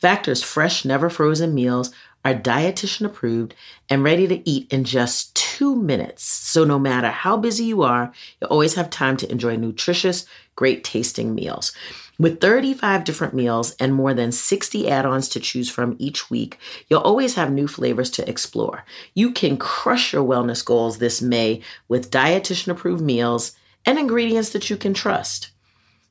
Factor's 0.01 0.42
fresh, 0.42 0.86
never 0.86 1.08
frozen 1.08 1.54
meals 1.54 1.94
are 2.25 2.34
dietitian 2.34 3.06
approved 3.06 3.54
and 3.88 4.04
ready 4.04 4.27
to 4.27 4.50
eat 4.50 4.74
in 4.74 4.86
just 4.86 5.36
two 5.36 5.75
minutes. 5.75 6.24
So, 6.24 6.63
no 6.63 6.80
matter 6.80 7.10
how 7.10 7.38
busy 7.38 7.65
you 7.65 7.84
are, 7.84 8.12
you 8.42 8.48
always 8.48 8.74
have 8.74 8.89
time 8.89 9.18
to 9.18 9.32
enjoy 9.32 9.58
nutritious, 9.58 10.25
great 10.56 10.84
tasting 10.84 11.36
meals. 11.36 11.74
With 12.18 12.42
35 12.42 13.04
different 13.04 13.36
meals 13.36 13.75
and 13.80 13.94
more 13.94 14.15
than 14.15 14.32
60 14.32 14.89
add 14.89 15.06
ons 15.06 15.30
to 15.30 15.39
choose 15.39 15.70
from 15.70 15.96
each 16.00 16.32
week, 16.32 16.58
you'll 16.89 17.01
always 17.01 17.36
have 17.36 17.51
new 17.51 17.68
flavors 17.68 18.10
to 18.12 18.27
explore. 18.27 18.84
You 19.13 19.32
can 19.32 19.58
crush 19.58 20.12
your 20.12 20.24
wellness 20.24 20.65
goals 20.65 20.98
this 20.98 21.22
May 21.22 21.62
with 21.88 22.10
dietitian 22.10 22.70
approved 22.70 23.04
meals 23.04 23.51
and 23.86 24.00
ingredients 24.00 24.50
that 24.50 24.72
you 24.72 24.75
can 24.75 24.96
trust. 24.96 25.51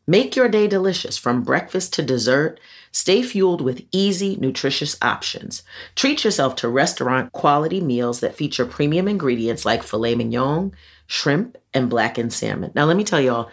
Make 0.07 0.37
your 0.37 0.49
day 0.49 0.67
delicious 0.67 1.17
from 1.17 1.43
breakfast 1.43 1.95
to 1.95 2.03
dessert. 2.03 2.61
Stay 2.93 3.23
fueled 3.23 3.63
with 3.63 3.87
easy, 3.91 4.37
nutritious 4.37 4.99
options. 5.01 5.63
Treat 5.97 6.25
yourself 6.25 6.57
to 6.57 6.69
restaurant 6.69 7.33
quality 7.33 7.81
meals 7.81 8.21
that 8.21 8.37
feature 8.37 8.67
premium 8.67 9.09
ingredients 9.09 9.65
like 9.65 9.83
filet 9.83 10.15
mignon, 10.15 10.73
shrimp, 11.07 11.57
and 11.73 11.89
blackened 11.89 12.33
salmon. 12.35 12.71
Now, 12.75 12.85
let 12.85 12.97
me 12.99 13.05
tell 13.05 13.21
y'all, 13.21 13.51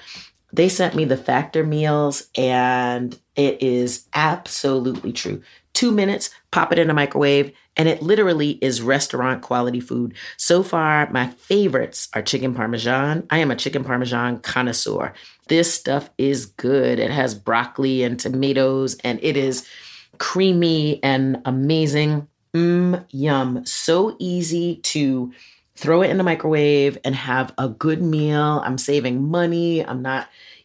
They 0.54 0.70
sent 0.70 0.96
me 0.96 1.06
the 1.06 1.18
Factor 1.18 1.64
meals, 1.64 2.28
and 2.36 3.18
it 3.36 3.64
is 3.64 4.08
absolutely 4.14 5.14
true. 5.14 5.42
Two 5.74 5.92
minutes, 5.92 6.30
pop 6.52 6.74
it 6.74 6.80
in 6.80 6.90
a 6.90 6.94
microwave, 6.94 7.54
and 7.78 7.88
it 7.88 8.02
literally 8.02 8.52
is 8.62 8.82
restaurant 8.82 9.42
quality 9.42 9.80
food. 9.80 10.14
So 10.36 10.62
far, 10.64 11.10
my 11.12 11.28
favorites 11.28 12.10
are 12.14 12.22
chicken 12.22 12.54
parmesan. 12.54 13.26
I 13.30 13.38
am 13.38 13.52
a 13.52 13.56
chicken 13.56 13.86
parmesan 13.86 14.40
connoisseur. 14.40 15.14
This 15.52 15.74
stuff 15.74 16.10
is 16.18 16.46
good. 16.46 16.98
It 16.98 17.12
has 17.12 17.36
broccoli 17.36 18.04
and 18.04 18.18
tomatoes, 18.18 18.96
and 19.04 19.20
it 19.22 19.36
is 19.36 19.68
creamy 20.18 21.04
and 21.04 21.42
amazing. 21.44 22.30
Mmm, 22.54 23.04
yum. 23.10 23.66
So 23.66 24.16
easy 24.18 24.78
to 24.78 25.34
throw 25.76 26.04
it 26.04 26.10
in 26.10 26.18
the 26.18 26.24
microwave 26.24 26.98
and 27.04 27.14
have 27.16 27.54
a 27.58 27.68
good 27.68 28.02
meal. 28.02 28.62
I'm 28.64 28.78
saving 28.78 29.30
money. 29.30 29.86
I'm 29.86 30.02
not 30.02 30.30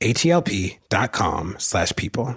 H-E-L-P 0.00 0.78
dot 0.88 1.12
com 1.12 1.56
slash 1.58 1.94
people. 1.96 2.36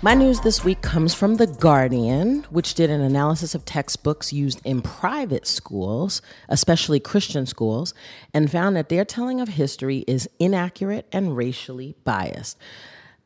My 0.00 0.14
news 0.14 0.38
this 0.42 0.62
week 0.62 0.80
comes 0.80 1.12
from 1.12 1.38
The 1.38 1.48
Guardian, 1.48 2.44
which 2.50 2.74
did 2.74 2.88
an 2.88 3.00
analysis 3.00 3.56
of 3.56 3.64
textbooks 3.64 4.32
used 4.32 4.60
in 4.64 4.80
private 4.80 5.44
schools, 5.44 6.22
especially 6.48 7.00
Christian 7.00 7.46
schools, 7.46 7.94
and 8.32 8.48
found 8.48 8.76
that 8.76 8.90
their 8.90 9.04
telling 9.04 9.40
of 9.40 9.48
history 9.48 10.04
is 10.06 10.30
inaccurate 10.38 11.08
and 11.10 11.36
racially 11.36 11.96
biased. 12.04 12.56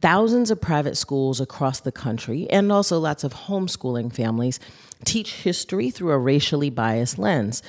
Thousands 0.00 0.50
of 0.50 0.62
private 0.62 0.96
schools 0.96 1.42
across 1.42 1.80
the 1.80 1.92
country, 1.92 2.48
and 2.48 2.72
also 2.72 2.98
lots 2.98 3.22
of 3.22 3.34
homeschooling 3.34 4.10
families, 4.10 4.58
teach 5.04 5.34
history 5.42 5.90
through 5.90 6.12
a 6.12 6.18
racially 6.18 6.70
biased 6.70 7.18
lens. 7.18 7.62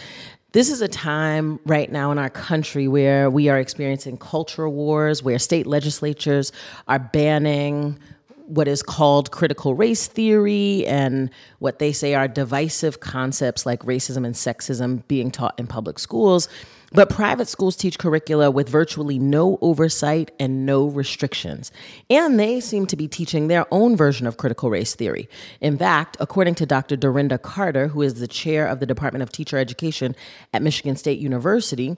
This 0.54 0.70
is 0.70 0.82
a 0.82 0.88
time 0.88 1.60
right 1.66 1.92
now 1.92 2.12
in 2.14 2.20
our 2.20 2.30
country 2.30 2.88
where 2.88 3.30
we 3.30 3.50
are 3.50 3.60
experiencing 3.60 4.16
cultural 4.16 4.72
wars, 4.72 5.22
where 5.22 5.40
state 5.40 5.68
legislatures 5.68 6.54
are 6.88 7.00
banning 7.00 8.00
what 8.46 8.68
is 8.68 8.84
called 8.84 9.32
critical 9.32 9.76
race 9.76 10.08
theory 10.08 10.86
and 10.86 11.30
what 11.60 11.80
they 11.80 11.92
say 11.92 12.14
are 12.14 12.28
divisive 12.28 13.00
concepts 13.00 13.66
like 13.66 13.82
racism 13.82 14.26
and 14.26 14.36
sexism 14.36 15.08
being 15.08 15.32
taught 15.32 15.58
in 15.60 15.68
public 15.68 16.00
schools. 16.00 16.48
But 16.94 17.10
private 17.10 17.48
schools 17.48 17.76
teach 17.76 17.98
curricula 17.98 18.52
with 18.52 18.70
virtually 18.70 19.18
no 19.18 19.58
oversight 19.62 20.30
and 20.40 20.64
no 20.64 20.86
restrictions. 20.86 21.72
And 22.08 22.40
they 22.40 22.60
seem 22.60 22.86
to 22.86 22.96
be 22.96 23.08
teaching 23.08 23.48
their 23.48 23.66
own 23.72 23.98
version 23.98 24.28
of 24.28 24.38
critical 24.38 24.70
race 24.70 24.94
theory. 24.94 25.28
In 25.60 25.76
fact, 25.76 26.18
according 26.20 26.54
to 26.56 26.68
Dr. 26.68 26.96
Dorinda 26.96 27.40
Carter, 27.40 27.88
who 27.88 28.04
is 28.04 28.16
the 28.16 28.28
chair 28.28 28.68
of 28.68 28.80
the 28.80 28.86
Department 28.86 29.24
of 29.24 29.32
Teacher 29.32 29.58
Education 29.58 30.16
at 30.54 30.62
Michigan 30.62 30.96
State 30.96 31.18
University, 31.18 31.98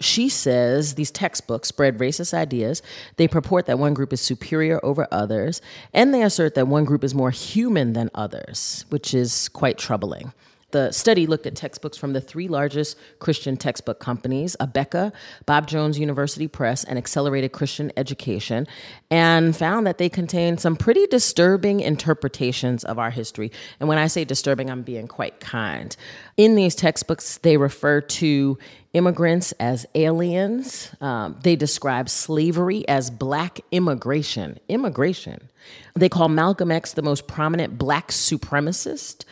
she 0.00 0.28
says 0.28 0.94
these 0.94 1.10
textbooks 1.10 1.68
spread 1.68 1.98
racist 1.98 2.34
ideas. 2.34 2.82
They 3.16 3.28
purport 3.28 3.66
that 3.66 3.78
one 3.78 3.94
group 3.94 4.12
is 4.12 4.20
superior 4.20 4.80
over 4.82 5.06
others, 5.10 5.60
and 5.92 6.12
they 6.12 6.22
assert 6.22 6.54
that 6.54 6.68
one 6.68 6.84
group 6.84 7.04
is 7.04 7.14
more 7.14 7.30
human 7.30 7.92
than 7.92 8.10
others, 8.14 8.84
which 8.88 9.14
is 9.14 9.48
quite 9.48 9.78
troubling. 9.78 10.32
The 10.72 10.90
study 10.90 11.26
looked 11.26 11.46
at 11.46 11.54
textbooks 11.54 11.98
from 11.98 12.14
the 12.14 12.20
three 12.20 12.48
largest 12.48 12.96
Christian 13.18 13.58
textbook 13.58 14.00
companies, 14.00 14.56
Abeka, 14.58 15.12
Bob 15.44 15.66
Jones 15.66 15.98
University 15.98 16.48
Press, 16.48 16.82
and 16.82 16.98
Accelerated 16.98 17.52
Christian 17.52 17.92
Education, 17.94 18.66
and 19.10 19.54
found 19.54 19.86
that 19.86 19.98
they 19.98 20.08
contain 20.08 20.56
some 20.56 20.74
pretty 20.74 21.06
disturbing 21.06 21.80
interpretations 21.80 22.84
of 22.84 22.98
our 22.98 23.10
history. 23.10 23.52
And 23.80 23.88
when 23.88 23.98
I 23.98 24.06
say 24.06 24.24
disturbing, 24.24 24.70
I'm 24.70 24.82
being 24.82 25.08
quite 25.08 25.40
kind. 25.40 25.94
In 26.38 26.54
these 26.54 26.74
textbooks, 26.74 27.36
they 27.38 27.58
refer 27.58 28.00
to 28.00 28.58
immigrants 28.92 29.52
as 29.52 29.86
aliens. 29.94 30.90
Um, 31.00 31.38
they 31.42 31.56
describe 31.56 32.08
slavery 32.08 32.86
as 32.88 33.10
black 33.10 33.60
immigration. 33.70 34.58
Immigration. 34.68 35.48
They 35.94 36.08
call 36.08 36.28
Malcolm 36.28 36.70
X 36.70 36.92
the 36.92 37.02
most 37.02 37.26
prominent 37.26 37.78
black 37.78 38.08
supremacist. 38.08 39.24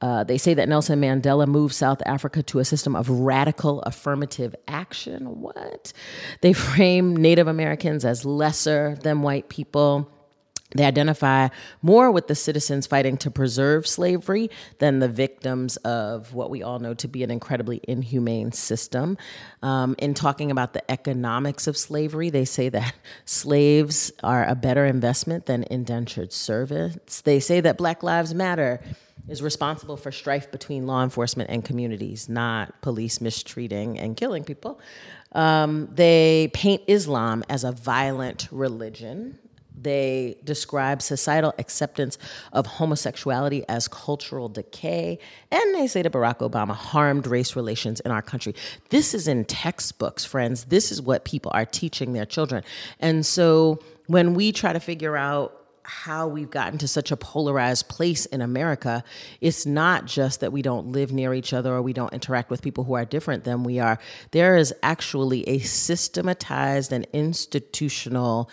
Uh, 0.00 0.24
they 0.24 0.38
say 0.38 0.54
that 0.54 0.68
Nelson 0.68 1.00
Mandela 1.00 1.46
moved 1.46 1.74
South 1.74 2.00
Africa 2.06 2.42
to 2.44 2.58
a 2.58 2.64
system 2.64 2.96
of 2.96 3.10
radical 3.10 3.82
affirmative 3.82 4.54
action. 4.66 5.40
What? 5.40 5.92
They 6.40 6.52
frame 6.54 7.14
Native 7.16 7.48
Americans 7.48 8.04
as 8.04 8.24
lesser 8.24 8.98
than 9.02 9.22
white 9.22 9.48
people. 9.48 10.10
They 10.74 10.84
identify 10.84 11.48
more 11.82 12.10
with 12.10 12.28
the 12.28 12.34
citizens 12.34 12.86
fighting 12.86 13.16
to 13.18 13.30
preserve 13.30 13.86
slavery 13.86 14.50
than 14.78 15.00
the 15.00 15.08
victims 15.08 15.76
of 15.78 16.32
what 16.32 16.50
we 16.50 16.62
all 16.62 16.78
know 16.78 16.94
to 16.94 17.08
be 17.08 17.24
an 17.24 17.30
incredibly 17.30 17.80
inhumane 17.88 18.52
system. 18.52 19.18
Um, 19.62 19.96
in 19.98 20.14
talking 20.14 20.50
about 20.50 20.72
the 20.72 20.90
economics 20.90 21.66
of 21.66 21.76
slavery, 21.76 22.30
they 22.30 22.44
say 22.44 22.68
that 22.68 22.94
slaves 23.24 24.12
are 24.22 24.44
a 24.44 24.54
better 24.54 24.86
investment 24.86 25.46
than 25.46 25.64
indentured 25.70 26.32
servants. 26.32 27.20
They 27.20 27.40
say 27.40 27.60
that 27.60 27.76
Black 27.76 28.02
Lives 28.02 28.32
Matter 28.34 28.80
is 29.28 29.42
responsible 29.42 29.96
for 29.96 30.10
strife 30.10 30.50
between 30.50 30.86
law 30.86 31.02
enforcement 31.02 31.50
and 31.50 31.64
communities, 31.64 32.28
not 32.28 32.80
police 32.82 33.20
mistreating 33.20 33.98
and 33.98 34.16
killing 34.16 34.44
people. 34.44 34.80
Um, 35.32 35.88
they 35.94 36.50
paint 36.52 36.82
Islam 36.86 37.44
as 37.48 37.64
a 37.64 37.72
violent 37.72 38.48
religion. 38.50 39.38
They 39.82 40.36
describe 40.44 41.02
societal 41.02 41.54
acceptance 41.58 42.18
of 42.52 42.66
homosexuality 42.66 43.64
as 43.68 43.88
cultural 43.88 44.48
decay. 44.48 45.18
And 45.50 45.74
they 45.74 45.86
say 45.86 46.02
that 46.02 46.12
Barack 46.12 46.38
Obama 46.38 46.74
harmed 46.74 47.26
race 47.26 47.56
relations 47.56 48.00
in 48.00 48.10
our 48.10 48.22
country. 48.22 48.54
This 48.90 49.14
is 49.14 49.28
in 49.28 49.44
textbooks, 49.44 50.24
friends. 50.24 50.64
This 50.64 50.92
is 50.92 51.00
what 51.00 51.24
people 51.24 51.50
are 51.54 51.64
teaching 51.64 52.12
their 52.12 52.26
children. 52.26 52.64
And 52.98 53.24
so 53.24 53.80
when 54.06 54.34
we 54.34 54.52
try 54.52 54.72
to 54.72 54.80
figure 54.80 55.16
out 55.16 55.60
how 55.90 56.28
we've 56.28 56.50
gotten 56.50 56.78
to 56.78 56.88
such 56.88 57.10
a 57.10 57.16
polarized 57.16 57.88
place 57.88 58.24
in 58.26 58.40
America. 58.40 59.02
It's 59.40 59.66
not 59.66 60.06
just 60.06 60.40
that 60.40 60.52
we 60.52 60.62
don't 60.62 60.92
live 60.92 61.12
near 61.12 61.34
each 61.34 61.52
other 61.52 61.74
or 61.74 61.82
we 61.82 61.92
don't 61.92 62.12
interact 62.12 62.48
with 62.48 62.62
people 62.62 62.84
who 62.84 62.94
are 62.94 63.04
different 63.04 63.44
than 63.44 63.64
we 63.64 63.80
are. 63.80 63.98
There 64.30 64.56
is 64.56 64.72
actually 64.82 65.48
a 65.48 65.58
systematized 65.58 66.92
and 66.92 67.06
institutional 67.12 68.48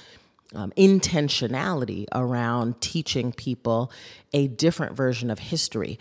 um, 0.55 0.71
intentionality 0.77 2.05
around 2.13 2.79
teaching 2.81 3.31
people 3.31 3.91
a 4.33 4.47
different 4.47 4.95
version 4.95 5.29
of 5.29 5.39
history. 5.39 5.99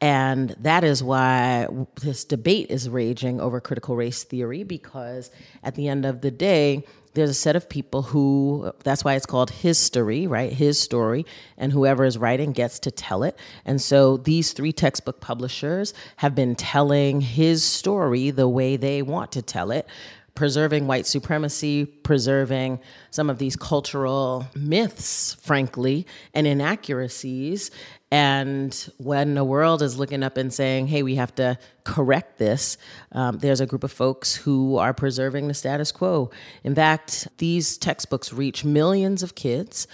And 0.00 0.50
that 0.60 0.84
is 0.84 1.02
why 1.02 1.68
this 2.02 2.24
debate 2.24 2.70
is 2.70 2.88
raging 2.88 3.40
over 3.40 3.60
critical 3.60 3.96
race 3.96 4.24
theory, 4.24 4.62
because 4.62 5.30
at 5.62 5.74
the 5.74 5.88
end 5.88 6.04
of 6.04 6.20
the 6.20 6.30
day, 6.30 6.84
there's 7.14 7.30
a 7.30 7.34
set 7.34 7.56
of 7.56 7.66
people 7.70 8.02
who 8.02 8.70
that's 8.84 9.02
why 9.02 9.14
it's 9.14 9.24
called 9.24 9.50
history, 9.50 10.26
right 10.26 10.52
his 10.52 10.78
story 10.78 11.24
and 11.56 11.72
whoever 11.72 12.04
is 12.04 12.18
writing 12.18 12.52
gets 12.52 12.78
to 12.80 12.90
tell 12.90 13.22
it 13.22 13.38
and 13.64 13.80
so 13.80 14.18
these 14.18 14.52
three 14.52 14.72
textbook 14.72 15.18
publishers 15.18 15.94
have 16.16 16.34
been 16.34 16.54
telling 16.54 17.22
his 17.22 17.64
story 17.64 18.30
the 18.30 18.46
way 18.46 18.76
they 18.76 19.00
want 19.00 19.32
to 19.32 19.40
tell 19.40 19.70
it 19.70 19.88
preserving 20.36 20.86
white 20.86 21.06
supremacy, 21.06 21.86
preserving 21.86 22.78
some 23.10 23.28
of 23.28 23.38
these 23.38 23.56
cultural 23.56 24.46
myths, 24.54 25.34
frankly, 25.42 26.06
and 26.34 26.46
inaccuracies. 26.46 27.70
And 28.12 28.88
when 28.98 29.34
the 29.34 29.42
world 29.42 29.82
is 29.82 29.98
looking 29.98 30.22
up 30.22 30.36
and 30.36 30.54
saying, 30.54 30.86
hey, 30.86 31.02
we 31.02 31.16
have 31.16 31.34
to 31.36 31.58
correct 31.82 32.38
this, 32.38 32.78
um, 33.10 33.38
there's 33.38 33.60
a 33.60 33.66
group 33.66 33.82
of 33.82 33.90
folks 33.90 34.36
who 34.36 34.76
are 34.76 34.94
preserving 34.94 35.48
the 35.48 35.54
status 35.54 35.90
quo. 35.90 36.30
In 36.62 36.74
fact, 36.74 37.26
these 37.38 37.76
textbooks 37.76 38.32
reach 38.32 38.64
millions 38.64 39.24
of 39.24 39.34
kids. 39.34 39.88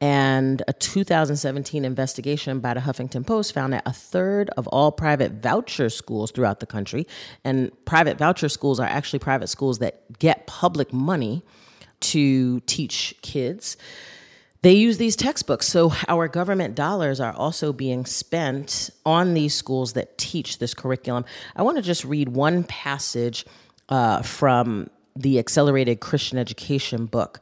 And 0.00 0.62
a 0.68 0.72
2017 0.72 1.84
investigation 1.84 2.60
by 2.60 2.74
the 2.74 2.80
Huffington 2.80 3.26
Post 3.26 3.52
found 3.52 3.72
that 3.72 3.82
a 3.84 3.92
third 3.92 4.48
of 4.50 4.68
all 4.68 4.92
private 4.92 5.32
voucher 5.32 5.88
schools 5.90 6.30
throughout 6.30 6.60
the 6.60 6.66
country, 6.66 7.06
and 7.44 7.72
private 7.84 8.16
voucher 8.16 8.48
schools 8.48 8.78
are 8.78 8.86
actually 8.86 9.18
private 9.18 9.48
schools 9.48 9.80
that 9.80 10.18
get 10.18 10.46
public 10.46 10.92
money 10.92 11.42
to 12.00 12.60
teach 12.60 13.14
kids, 13.22 13.76
they 14.62 14.72
use 14.72 14.98
these 14.98 15.16
textbooks. 15.16 15.66
So 15.66 15.92
our 16.08 16.28
government 16.28 16.74
dollars 16.74 17.20
are 17.20 17.32
also 17.32 17.72
being 17.72 18.06
spent 18.06 18.90
on 19.06 19.34
these 19.34 19.54
schools 19.54 19.92
that 19.92 20.18
teach 20.18 20.58
this 20.58 20.74
curriculum. 20.74 21.24
I 21.54 21.62
want 21.62 21.76
to 21.76 21.82
just 21.82 22.04
read 22.04 22.30
one 22.30 22.64
passage 22.64 23.44
uh, 23.88 24.22
from 24.22 24.90
the 25.14 25.38
Accelerated 25.38 26.00
Christian 26.00 26.38
Education 26.38 27.06
book 27.06 27.40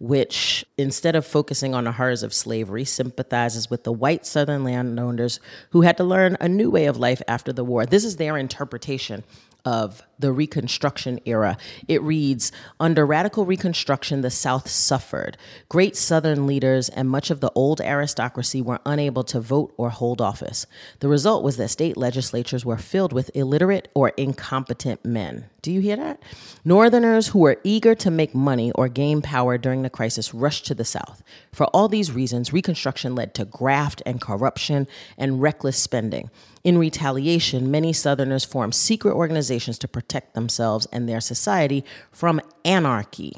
which, 0.00 0.64
instead 0.76 1.16
of 1.16 1.26
focusing 1.26 1.74
on 1.74 1.84
the 1.84 1.92
horrors 1.92 2.22
of 2.22 2.32
slavery, 2.32 2.84
sympathizes 2.84 3.68
with 3.68 3.84
the 3.84 3.92
white 3.92 4.24
Southern 4.24 4.64
landowners 4.64 5.40
who 5.70 5.82
had 5.82 5.96
to 5.96 6.04
learn 6.04 6.36
a 6.40 6.48
new 6.48 6.70
way 6.70 6.86
of 6.86 6.96
life 6.96 7.22
after 7.26 7.52
the 7.52 7.64
war. 7.64 7.84
This 7.84 8.04
is 8.04 8.16
their 8.16 8.36
interpretation 8.36 9.24
of 9.64 10.02
the 10.18 10.32
Reconstruction 10.32 11.20
era. 11.26 11.58
It 11.86 12.00
reads 12.02 12.52
Under 12.80 13.04
radical 13.04 13.44
Reconstruction, 13.44 14.22
the 14.22 14.30
South 14.30 14.68
suffered. 14.68 15.36
Great 15.68 15.96
Southern 15.96 16.46
leaders 16.46 16.88
and 16.88 17.10
much 17.10 17.30
of 17.30 17.40
the 17.40 17.52
old 17.54 17.80
aristocracy 17.80 18.62
were 18.62 18.80
unable 18.86 19.24
to 19.24 19.40
vote 19.40 19.74
or 19.76 19.90
hold 19.90 20.20
office. 20.20 20.66
The 21.00 21.08
result 21.08 21.42
was 21.42 21.56
that 21.58 21.68
state 21.68 21.96
legislatures 21.96 22.64
were 22.64 22.78
filled 22.78 23.12
with 23.12 23.30
illiterate 23.34 23.88
or 23.94 24.10
incompetent 24.10 25.04
men. 25.04 25.50
Do 25.60 25.72
you 25.72 25.80
hear 25.80 25.96
that? 25.96 26.22
Northerners 26.64 27.28
who 27.28 27.40
were 27.40 27.60
eager 27.64 27.96
to 27.96 28.12
make 28.12 28.32
money 28.32 28.70
or 28.72 28.88
gain 28.88 29.20
power 29.20 29.58
during 29.58 29.82
the 29.82 29.90
crisis 29.90 30.32
rushed 30.32 30.66
to 30.66 30.74
the 30.74 30.84
South. 30.84 31.22
For 31.52 31.66
all 31.66 31.88
these 31.88 32.12
reasons, 32.12 32.52
Reconstruction 32.52 33.16
led 33.16 33.34
to 33.34 33.44
graft 33.44 34.00
and 34.06 34.20
corruption 34.20 34.86
and 35.16 35.42
reckless 35.42 35.76
spending. 35.76 36.30
In 36.62 36.78
retaliation, 36.78 37.72
many 37.72 37.92
Southerners 37.92 38.44
formed 38.44 38.76
secret 38.76 39.14
organizations 39.14 39.78
to 39.78 39.88
protect 39.88 40.34
themselves 40.34 40.86
and 40.92 41.08
their 41.08 41.20
society 41.20 41.84
from 42.12 42.40
anarchy. 42.64 43.34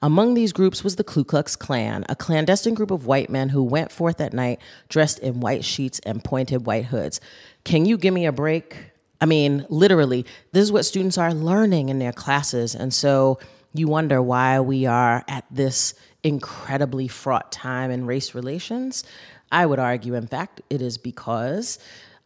Among 0.00 0.32
these 0.32 0.54
groups 0.54 0.82
was 0.82 0.96
the 0.96 1.04
Ku 1.04 1.24
Klux 1.24 1.56
Klan, 1.56 2.06
a 2.08 2.16
clandestine 2.16 2.74
group 2.74 2.90
of 2.90 3.04
white 3.04 3.28
men 3.28 3.50
who 3.50 3.62
went 3.62 3.92
forth 3.92 4.18
at 4.20 4.32
night 4.32 4.60
dressed 4.88 5.18
in 5.18 5.40
white 5.40 5.64
sheets 5.64 5.98
and 6.00 6.24
pointed 6.24 6.64
white 6.64 6.86
hoods. 6.86 7.20
Can 7.64 7.84
you 7.84 7.98
give 7.98 8.14
me 8.14 8.24
a 8.24 8.32
break? 8.32 8.89
I 9.20 9.26
mean, 9.26 9.66
literally, 9.68 10.24
this 10.52 10.62
is 10.62 10.72
what 10.72 10.84
students 10.84 11.18
are 11.18 11.34
learning 11.34 11.88
in 11.90 11.98
their 11.98 12.12
classes. 12.12 12.74
And 12.74 12.92
so 12.92 13.38
you 13.74 13.86
wonder 13.86 14.22
why 14.22 14.60
we 14.60 14.86
are 14.86 15.24
at 15.28 15.44
this 15.50 15.94
incredibly 16.22 17.08
fraught 17.08 17.52
time 17.52 17.90
in 17.90 18.06
race 18.06 18.34
relations. 18.34 19.04
I 19.52 19.66
would 19.66 19.78
argue, 19.78 20.14
in 20.14 20.26
fact, 20.26 20.62
it 20.70 20.80
is 20.80 20.96
because 20.98 21.78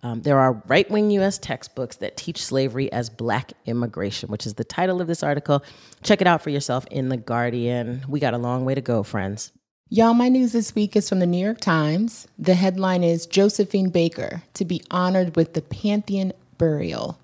um, 0.02 0.20
there 0.20 0.38
are 0.38 0.62
right 0.68 0.88
wing 0.90 1.10
US 1.12 1.38
textbooks 1.38 1.96
that 1.96 2.16
teach 2.16 2.44
slavery 2.44 2.92
as 2.92 3.08
black 3.08 3.52
immigration, 3.66 4.28
which 4.28 4.46
is 4.46 4.54
the 4.54 4.64
title 4.64 5.00
of 5.00 5.06
this 5.06 5.22
article. 5.22 5.64
Check 6.02 6.20
it 6.20 6.26
out 6.26 6.42
for 6.42 6.50
yourself 6.50 6.86
in 6.90 7.08
The 7.08 7.16
Guardian. 7.16 8.04
We 8.08 8.20
got 8.20 8.34
a 8.34 8.38
long 8.38 8.64
way 8.64 8.74
to 8.74 8.82
go, 8.82 9.02
friends. 9.02 9.52
Y'all, 9.88 10.14
my 10.14 10.28
news 10.28 10.52
this 10.52 10.74
week 10.74 10.96
is 10.96 11.08
from 11.08 11.20
the 11.20 11.26
New 11.26 11.42
York 11.42 11.60
Times. 11.60 12.26
The 12.38 12.54
headline 12.54 13.04
is 13.04 13.26
Josephine 13.26 13.90
Baker 13.90 14.42
to 14.54 14.64
be 14.64 14.82
honored 14.90 15.36
with 15.36 15.54
the 15.54 15.62
Pantheon 15.62 16.32
burial. 16.58 17.18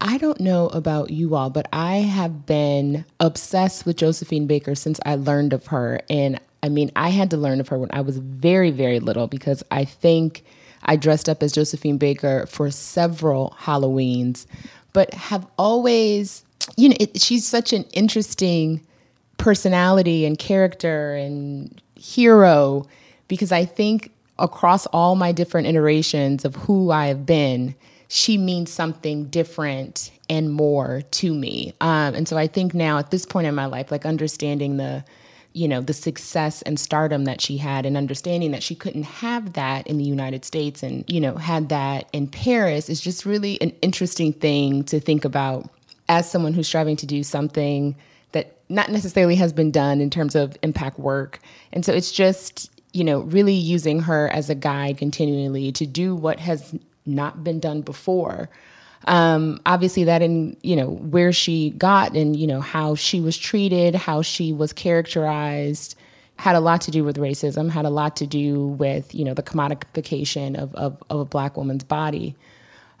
I 0.00 0.18
don't 0.18 0.40
know 0.40 0.68
about 0.68 1.10
you 1.10 1.34
all, 1.34 1.50
but 1.50 1.68
I 1.72 1.96
have 1.96 2.46
been 2.46 3.04
obsessed 3.18 3.84
with 3.84 3.96
Josephine 3.96 4.46
Baker 4.46 4.74
since 4.74 5.00
I 5.04 5.16
learned 5.16 5.52
of 5.52 5.66
her. 5.68 6.00
And 6.08 6.40
I 6.62 6.68
mean, 6.68 6.90
I 6.94 7.08
had 7.08 7.30
to 7.30 7.36
learn 7.36 7.60
of 7.60 7.68
her 7.68 7.78
when 7.78 7.90
I 7.92 8.00
was 8.00 8.18
very, 8.18 8.70
very 8.70 9.00
little 9.00 9.26
because 9.26 9.62
I 9.70 9.84
think 9.84 10.44
I 10.84 10.96
dressed 10.96 11.28
up 11.28 11.42
as 11.42 11.52
Josephine 11.52 11.98
Baker 11.98 12.46
for 12.46 12.70
several 12.70 13.56
Halloweens, 13.58 14.46
but 14.92 15.12
have 15.14 15.46
always, 15.58 16.44
you 16.76 16.90
know, 16.90 16.96
it, 17.00 17.20
she's 17.20 17.44
such 17.44 17.72
an 17.72 17.84
interesting 17.92 18.80
personality 19.36 20.24
and 20.24 20.38
character 20.38 21.14
and 21.14 21.80
hero 21.96 22.86
because 23.26 23.52
I 23.52 23.64
think 23.64 24.12
across 24.38 24.86
all 24.86 25.16
my 25.16 25.32
different 25.32 25.66
iterations 25.66 26.44
of 26.44 26.54
who 26.54 26.90
I 26.90 27.06
have 27.06 27.26
been, 27.26 27.74
she 28.08 28.38
means 28.38 28.72
something 28.72 29.26
different 29.26 30.10
and 30.30 30.50
more 30.50 31.02
to 31.10 31.34
me. 31.34 31.74
Um, 31.80 32.14
and 32.14 32.26
so 32.26 32.36
I 32.36 32.46
think 32.46 32.74
now 32.74 32.98
at 32.98 33.10
this 33.10 33.26
point 33.26 33.46
in 33.46 33.54
my 33.54 33.66
life, 33.66 33.90
like 33.90 34.06
understanding 34.06 34.78
the, 34.78 35.04
you 35.52 35.68
know, 35.68 35.82
the 35.82 35.92
success 35.92 36.62
and 36.62 36.80
stardom 36.80 37.26
that 37.26 37.40
she 37.40 37.58
had 37.58 37.84
and 37.84 37.96
understanding 37.96 38.50
that 38.52 38.62
she 38.62 38.74
couldn't 38.74 39.04
have 39.04 39.52
that 39.54 39.86
in 39.86 39.98
the 39.98 40.04
United 40.04 40.44
States 40.44 40.82
and, 40.82 41.04
you 41.06 41.20
know, 41.20 41.36
had 41.36 41.68
that 41.68 42.08
in 42.12 42.26
Paris 42.26 42.88
is 42.88 43.00
just 43.00 43.26
really 43.26 43.60
an 43.60 43.70
interesting 43.82 44.32
thing 44.32 44.84
to 44.84 45.00
think 45.00 45.24
about 45.24 45.68
as 46.08 46.30
someone 46.30 46.54
who's 46.54 46.66
striving 46.66 46.96
to 46.96 47.06
do 47.06 47.22
something 47.22 47.94
that 48.32 48.58
not 48.70 48.90
necessarily 48.90 49.34
has 49.34 49.52
been 49.52 49.70
done 49.70 50.00
in 50.00 50.08
terms 50.08 50.34
of 50.34 50.56
impact 50.62 50.98
work. 50.98 51.40
And 51.72 51.84
so 51.84 51.92
it's 51.92 52.12
just, 52.12 52.70
you 52.94 53.04
know, 53.04 53.20
really 53.20 53.54
using 53.54 54.00
her 54.00 54.28
as 54.30 54.48
a 54.48 54.54
guide 54.54 54.96
continually 54.96 55.72
to 55.72 55.86
do 55.86 56.14
what 56.14 56.40
has 56.40 56.74
not 57.08 57.42
been 57.42 57.60
done 57.60 57.80
before. 57.80 58.48
Um, 59.06 59.60
obviously, 59.64 60.04
that 60.04 60.22
in 60.22 60.56
you 60.62 60.76
know 60.76 60.90
where 60.90 61.32
she 61.32 61.70
got 61.70 62.16
and 62.16 62.36
you 62.36 62.46
know 62.46 62.60
how 62.60 62.94
she 62.94 63.20
was 63.20 63.36
treated, 63.36 63.94
how 63.94 64.22
she 64.22 64.52
was 64.52 64.72
characterized, 64.72 65.94
had 66.36 66.56
a 66.56 66.60
lot 66.60 66.80
to 66.82 66.90
do 66.90 67.04
with 67.04 67.16
racism. 67.16 67.70
Had 67.70 67.84
a 67.84 67.90
lot 67.90 68.16
to 68.16 68.26
do 68.26 68.66
with 68.66 69.14
you 69.14 69.24
know 69.24 69.34
the 69.34 69.42
commodification 69.42 70.56
of 70.58 70.74
of, 70.74 71.02
of 71.10 71.20
a 71.20 71.24
black 71.24 71.56
woman's 71.56 71.84
body. 71.84 72.36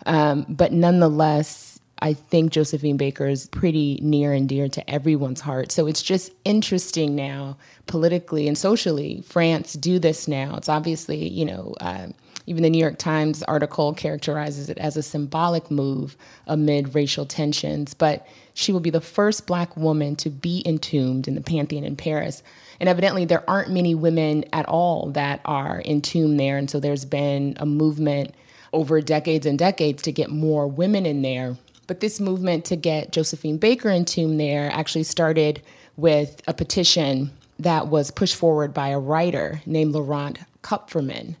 Um, 0.06 0.46
but 0.48 0.72
nonetheless, 0.72 1.77
I 2.00 2.12
think 2.14 2.52
Josephine 2.52 2.96
Baker 2.96 3.26
is 3.26 3.46
pretty 3.48 3.98
near 4.02 4.32
and 4.32 4.48
dear 4.48 4.68
to 4.68 4.90
everyone's 4.90 5.40
heart. 5.40 5.72
So 5.72 5.86
it's 5.86 6.02
just 6.02 6.32
interesting 6.44 7.16
now, 7.16 7.56
politically 7.86 8.46
and 8.46 8.56
socially, 8.56 9.22
France 9.26 9.72
do 9.72 9.98
this 9.98 10.28
now. 10.28 10.56
It's 10.56 10.68
obviously, 10.68 11.28
you 11.28 11.44
know, 11.44 11.74
uh, 11.80 12.08
even 12.46 12.62
the 12.62 12.70
New 12.70 12.78
York 12.78 12.98
Times 12.98 13.42
article 13.42 13.92
characterizes 13.92 14.70
it 14.70 14.78
as 14.78 14.96
a 14.96 15.02
symbolic 15.02 15.70
move 15.70 16.16
amid 16.46 16.94
racial 16.94 17.26
tensions. 17.26 17.92
But 17.94 18.26
she 18.54 18.72
will 18.72 18.80
be 18.80 18.90
the 18.90 19.00
first 19.00 19.46
black 19.46 19.76
woman 19.76 20.16
to 20.16 20.30
be 20.30 20.62
entombed 20.64 21.28
in 21.28 21.34
the 21.34 21.42
Pantheon 21.42 21.84
in 21.84 21.94
Paris. 21.94 22.42
And 22.80 22.88
evidently, 22.88 23.24
there 23.24 23.48
aren't 23.50 23.70
many 23.70 23.94
women 23.94 24.44
at 24.52 24.66
all 24.66 25.10
that 25.10 25.40
are 25.44 25.82
entombed 25.84 26.40
there. 26.40 26.56
And 26.56 26.70
so 26.70 26.80
there's 26.80 27.04
been 27.04 27.56
a 27.58 27.66
movement 27.66 28.34
over 28.72 29.00
decades 29.00 29.46
and 29.46 29.58
decades 29.58 30.02
to 30.02 30.12
get 30.12 30.30
more 30.30 30.66
women 30.66 31.04
in 31.06 31.22
there. 31.22 31.56
But 31.88 32.00
this 32.00 32.20
movement 32.20 32.64
to 32.66 32.76
get 32.76 33.10
Josephine 33.10 33.58
Baker 33.58 33.88
entombed 33.88 34.38
there 34.38 34.70
actually 34.72 35.02
started 35.02 35.60
with 35.96 36.40
a 36.46 36.54
petition 36.54 37.32
that 37.58 37.88
was 37.88 38.12
pushed 38.12 38.36
forward 38.36 38.72
by 38.72 38.88
a 38.88 38.98
writer 38.98 39.60
named 39.66 39.92
Laurent 39.92 40.38
Kupferman. 40.62 41.34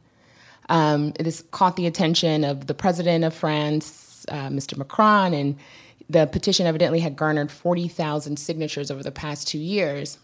Um, 0.68 1.12
this 1.12 1.44
caught 1.50 1.76
the 1.76 1.86
attention 1.86 2.44
of 2.44 2.66
the 2.66 2.74
president 2.74 3.24
of 3.24 3.34
France, 3.34 4.26
uh, 4.28 4.48
Mr. 4.48 4.76
Macron, 4.76 5.32
and 5.32 5.56
the 6.10 6.26
petition 6.26 6.66
evidently 6.66 7.00
had 7.00 7.14
garnered 7.14 7.52
40,000 7.52 8.38
signatures 8.38 8.90
over 8.90 9.02
the 9.02 9.12
past 9.12 9.46
two 9.48 9.58
years. 9.58 10.18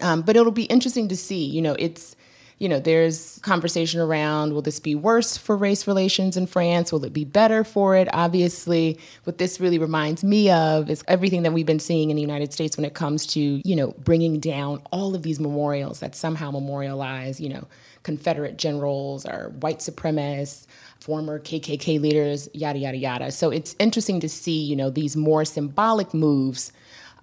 Um, 0.00 0.22
but 0.22 0.36
it'll 0.36 0.52
be 0.52 0.64
interesting 0.64 1.08
to 1.08 1.16
see. 1.16 1.44
You 1.44 1.62
know, 1.62 1.76
it's 1.78 2.16
you 2.64 2.70
know, 2.70 2.80
there's 2.80 3.38
conversation 3.42 4.00
around 4.00 4.54
will 4.54 4.62
this 4.62 4.80
be 4.80 4.94
worse 4.94 5.36
for 5.36 5.54
race 5.54 5.86
relations 5.86 6.34
in 6.34 6.46
France? 6.46 6.92
Will 6.92 7.04
it 7.04 7.12
be 7.12 7.26
better 7.26 7.62
for 7.62 7.94
it? 7.94 8.08
Obviously, 8.14 8.98
what 9.24 9.36
this 9.36 9.60
really 9.60 9.76
reminds 9.76 10.24
me 10.24 10.50
of 10.50 10.88
is 10.88 11.04
everything 11.06 11.42
that 11.42 11.52
we've 11.52 11.66
been 11.66 11.78
seeing 11.78 12.08
in 12.08 12.16
the 12.16 12.22
United 12.22 12.54
States 12.54 12.78
when 12.78 12.86
it 12.86 12.94
comes 12.94 13.26
to, 13.26 13.60
you 13.68 13.76
know, 13.76 13.88
bringing 13.98 14.40
down 14.40 14.80
all 14.92 15.14
of 15.14 15.24
these 15.24 15.38
memorials 15.38 16.00
that 16.00 16.16
somehow 16.16 16.50
memorialize, 16.50 17.38
you 17.38 17.50
know, 17.50 17.66
Confederate 18.02 18.56
generals 18.56 19.26
or 19.26 19.50
white 19.60 19.80
supremacists, 19.80 20.66
former 21.00 21.38
KKK 21.38 22.00
leaders, 22.00 22.48
yada, 22.54 22.78
yada, 22.78 22.96
yada. 22.96 23.30
So 23.30 23.50
it's 23.50 23.76
interesting 23.78 24.20
to 24.20 24.28
see, 24.30 24.64
you 24.64 24.74
know, 24.74 24.88
these 24.88 25.16
more 25.16 25.44
symbolic 25.44 26.14
moves 26.14 26.72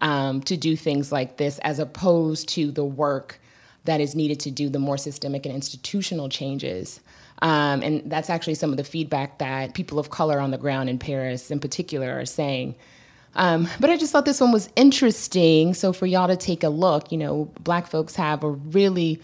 um, 0.01 0.41
to 0.41 0.56
do 0.56 0.75
things 0.75 1.12
like 1.12 1.38
this 1.38 1.58
as 1.63 1.80
opposed 1.80 2.47
to 2.49 2.71
the 2.71 2.86
work 2.86 3.40
that 3.86 4.00
is 4.00 4.15
needed 4.15 4.39
to 4.41 4.52
do 4.52 4.70
the 4.70 4.80
more 4.80 4.98
systemic 4.98 5.46
and 5.46 5.56
institutional 5.56 6.30
changes. 6.30 7.00
Um, 7.41 7.82
and 7.82 8.10
that's 8.10 8.30
actually 8.30 8.56
some 8.56 8.72
of 8.72 8.78
the 8.78 8.84
feedback 8.84 9.39
that 9.39 9.74
people 9.74 9.98
of 9.98 10.10
color 10.10 10.39
on 10.39 10.52
the 10.52 10.58
ground 10.58 10.89
in 10.89 11.00
Paris, 11.00 11.50
in 11.50 11.60
particular, 11.60 12.20
are 12.20 12.26
saying. 12.26 12.76
Um, 13.34 13.67
but 13.80 13.89
I 13.89 13.98
just 13.98 14.12
thought 14.12 14.26
this 14.26 14.41
one 14.41 14.52
was 14.52 14.70
interesting. 14.76 15.74
So 15.74 15.94
for 15.94 16.06
y'all 16.06 16.28
to 16.28 16.36
take 16.36 16.63
a 16.63 16.70
look, 16.70 17.12
you 17.12 17.17
know, 17.17 17.50
Black 17.62 17.88
folks 17.88 18.15
have 18.15 18.44
a 18.44 18.50
really 18.50 19.22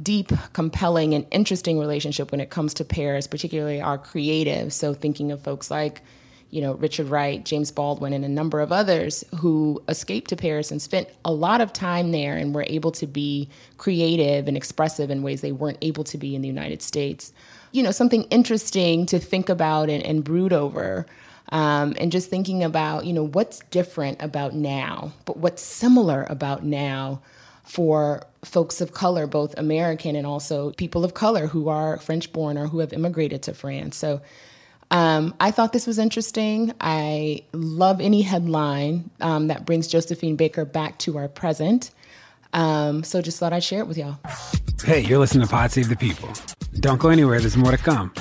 deep, 0.00 0.30
compelling, 0.52 1.14
and 1.14 1.26
interesting 1.30 1.78
relationship 1.78 2.30
when 2.30 2.40
it 2.40 2.50
comes 2.50 2.74
to 2.74 2.84
Paris, 2.84 3.26
particularly 3.26 3.80
our 3.80 3.98
creatives. 3.98 4.72
So 4.72 4.94
thinking 4.94 5.32
of 5.32 5.42
folks 5.42 5.70
like 5.70 6.02
you 6.50 6.60
know, 6.60 6.74
Richard 6.74 7.08
Wright, 7.08 7.44
James 7.44 7.70
Baldwin, 7.70 8.12
and 8.12 8.24
a 8.24 8.28
number 8.28 8.60
of 8.60 8.72
others 8.72 9.24
who 9.38 9.82
escaped 9.88 10.30
to 10.30 10.36
Paris 10.36 10.70
and 10.70 10.80
spent 10.80 11.08
a 11.24 11.32
lot 11.32 11.60
of 11.60 11.72
time 11.72 12.12
there 12.12 12.36
and 12.36 12.54
were 12.54 12.64
able 12.68 12.92
to 12.92 13.06
be 13.06 13.48
creative 13.78 14.46
and 14.48 14.56
expressive 14.56 15.10
in 15.10 15.22
ways 15.22 15.40
they 15.40 15.52
weren't 15.52 15.78
able 15.82 16.04
to 16.04 16.18
be 16.18 16.34
in 16.34 16.42
the 16.42 16.48
United 16.48 16.82
States. 16.82 17.32
You 17.72 17.82
know, 17.82 17.90
something 17.90 18.22
interesting 18.24 19.06
to 19.06 19.18
think 19.18 19.48
about 19.48 19.90
and, 19.90 20.02
and 20.02 20.22
brood 20.22 20.52
over. 20.52 21.06
Um, 21.50 21.94
and 21.98 22.10
just 22.10 22.28
thinking 22.28 22.64
about, 22.64 23.06
you 23.06 23.12
know, 23.12 23.24
what's 23.24 23.60
different 23.70 24.20
about 24.20 24.52
now, 24.52 25.12
but 25.26 25.36
what's 25.36 25.62
similar 25.62 26.26
about 26.28 26.64
now 26.64 27.22
for 27.62 28.24
folks 28.44 28.80
of 28.80 28.92
color, 28.92 29.26
both 29.26 29.56
American 29.58 30.16
and 30.16 30.26
also 30.26 30.72
people 30.72 31.04
of 31.04 31.14
color 31.14 31.48
who 31.48 31.68
are 31.68 31.98
French 31.98 32.32
born 32.32 32.56
or 32.56 32.66
who 32.66 32.78
have 32.78 32.92
immigrated 32.92 33.42
to 33.42 33.54
France. 33.54 33.96
So 33.96 34.20
um, 34.90 35.34
I 35.40 35.50
thought 35.50 35.72
this 35.72 35.86
was 35.86 35.98
interesting. 35.98 36.72
I 36.80 37.42
love 37.52 38.00
any 38.00 38.22
headline 38.22 39.10
um, 39.20 39.48
that 39.48 39.66
brings 39.66 39.88
Josephine 39.88 40.36
Baker 40.36 40.64
back 40.64 40.98
to 41.00 41.18
our 41.18 41.28
present. 41.28 41.90
Um, 42.52 43.02
so 43.02 43.20
just 43.20 43.38
thought 43.38 43.52
I'd 43.52 43.64
share 43.64 43.80
it 43.80 43.88
with 43.88 43.98
y'all. 43.98 44.18
Hey, 44.84 45.00
you're 45.00 45.18
listening 45.18 45.46
to 45.46 45.50
Pod 45.52 45.72
Save 45.72 45.88
the 45.88 45.96
People. 45.96 46.32
Don't 46.74 47.00
go 47.00 47.08
anywhere, 47.08 47.40
there's 47.40 47.56
more 47.56 47.72
to 47.72 47.78
come. 47.78 48.12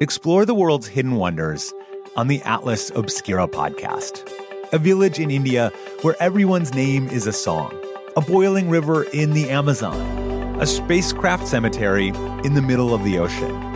Explore 0.00 0.46
the 0.46 0.54
world's 0.54 0.86
hidden 0.86 1.16
wonders 1.16 1.72
on 2.16 2.28
the 2.28 2.40
Atlas 2.42 2.90
Obscura 2.94 3.48
podcast, 3.48 4.30
a 4.72 4.78
village 4.78 5.18
in 5.18 5.30
India 5.30 5.70
where 6.02 6.16
everyone's 6.20 6.72
name 6.72 7.08
is 7.08 7.26
a 7.26 7.32
song, 7.32 7.78
a 8.16 8.20
boiling 8.20 8.70
river 8.70 9.02
in 9.04 9.34
the 9.34 9.50
Amazon, 9.50 10.00
a 10.60 10.66
spacecraft 10.66 11.46
cemetery 11.46 12.08
in 12.44 12.54
the 12.54 12.62
middle 12.62 12.94
of 12.94 13.04
the 13.04 13.18
ocean 13.18 13.69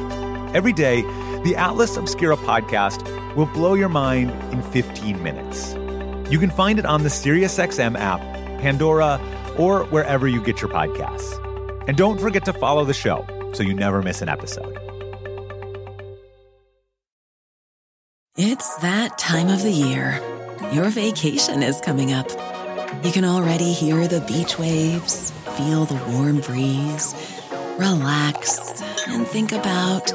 Every 0.55 0.73
day, 0.73 1.03
the 1.43 1.57
Atlas 1.57 1.97
Obscura 1.97 2.37
podcast 2.37 3.03
will 3.35 3.47
blow 3.47 3.75
your 3.75 3.89
mind 3.89 4.31
in 4.53 4.63
15 4.63 5.21
minutes. 5.21 5.75
You 6.31 6.39
can 6.39 6.49
find 6.49 6.79
it 6.79 6.87
on 6.87 7.03
the 7.03 7.09
SiriusXM 7.09 7.99
app, 7.99 8.21
Pandora, 8.61 9.21
or 9.59 9.83
wherever 9.87 10.29
you 10.29 10.41
get 10.41 10.61
your 10.63 10.71
podcasts. 10.71 11.41
And 11.89 11.97
don't 11.97 12.21
forget 12.21 12.45
to 12.45 12.53
follow 12.53 12.85
the 12.85 12.95
show 12.95 13.27
so 13.53 13.65
you 13.65 13.75
never 13.75 14.01
miss 14.01 14.23
an 14.23 14.29
episode. 14.29 14.79
It's 18.37 18.77
that 18.77 19.19
time 19.19 19.49
of 19.49 19.61
the 19.63 19.73
year. 19.73 20.21
Your 20.73 20.89
vacation 20.89 21.65
is 21.65 21.81
coming 21.81 22.13
up. 22.13 22.31
You 23.05 23.11
can 23.11 23.25
already 23.25 23.73
hear 23.73 24.07
the 24.07 24.21
beach 24.21 24.57
waves, 24.57 25.33
feel 25.57 25.85
the 25.85 26.01
warm 26.13 26.41
breeze, 26.41 27.13
relax, 27.77 28.81
and 29.09 29.27
think 29.27 29.51
about 29.51 30.13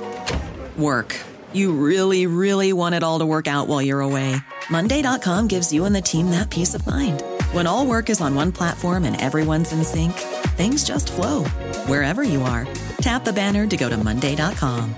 Work. 0.79 1.15
You 1.53 1.73
really, 1.73 2.25
really 2.25 2.73
want 2.73 2.95
it 2.95 3.03
all 3.03 3.19
to 3.19 3.25
work 3.25 3.47
out 3.47 3.67
while 3.67 3.81
you're 3.81 4.01
away. 4.01 4.35
Monday.com 4.69 5.47
gives 5.47 5.73
you 5.73 5.85
and 5.85 5.95
the 5.95 6.01
team 6.01 6.31
that 6.31 6.49
peace 6.49 6.73
of 6.73 6.85
mind. 6.87 7.21
When 7.51 7.67
all 7.67 7.85
work 7.85 8.09
is 8.09 8.21
on 8.21 8.35
one 8.35 8.51
platform 8.51 9.05
and 9.05 9.19
everyone's 9.19 9.71
in 9.71 9.83
sync, 9.83 10.13
things 10.57 10.83
just 10.83 11.11
flow 11.11 11.43
wherever 11.87 12.23
you 12.23 12.41
are. 12.43 12.67
Tap 13.01 13.25
the 13.25 13.33
banner 13.33 13.67
to 13.67 13.77
go 13.77 13.89
to 13.89 13.97
Monday.com. 13.97 14.95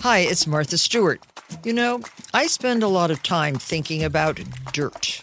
Hi, 0.00 0.20
it's 0.20 0.46
Martha 0.46 0.78
Stewart. 0.78 1.20
You 1.64 1.72
know, 1.72 2.00
I 2.32 2.46
spend 2.46 2.82
a 2.82 2.88
lot 2.88 3.10
of 3.10 3.22
time 3.22 3.56
thinking 3.56 4.04
about 4.04 4.40
dirt 4.72 5.22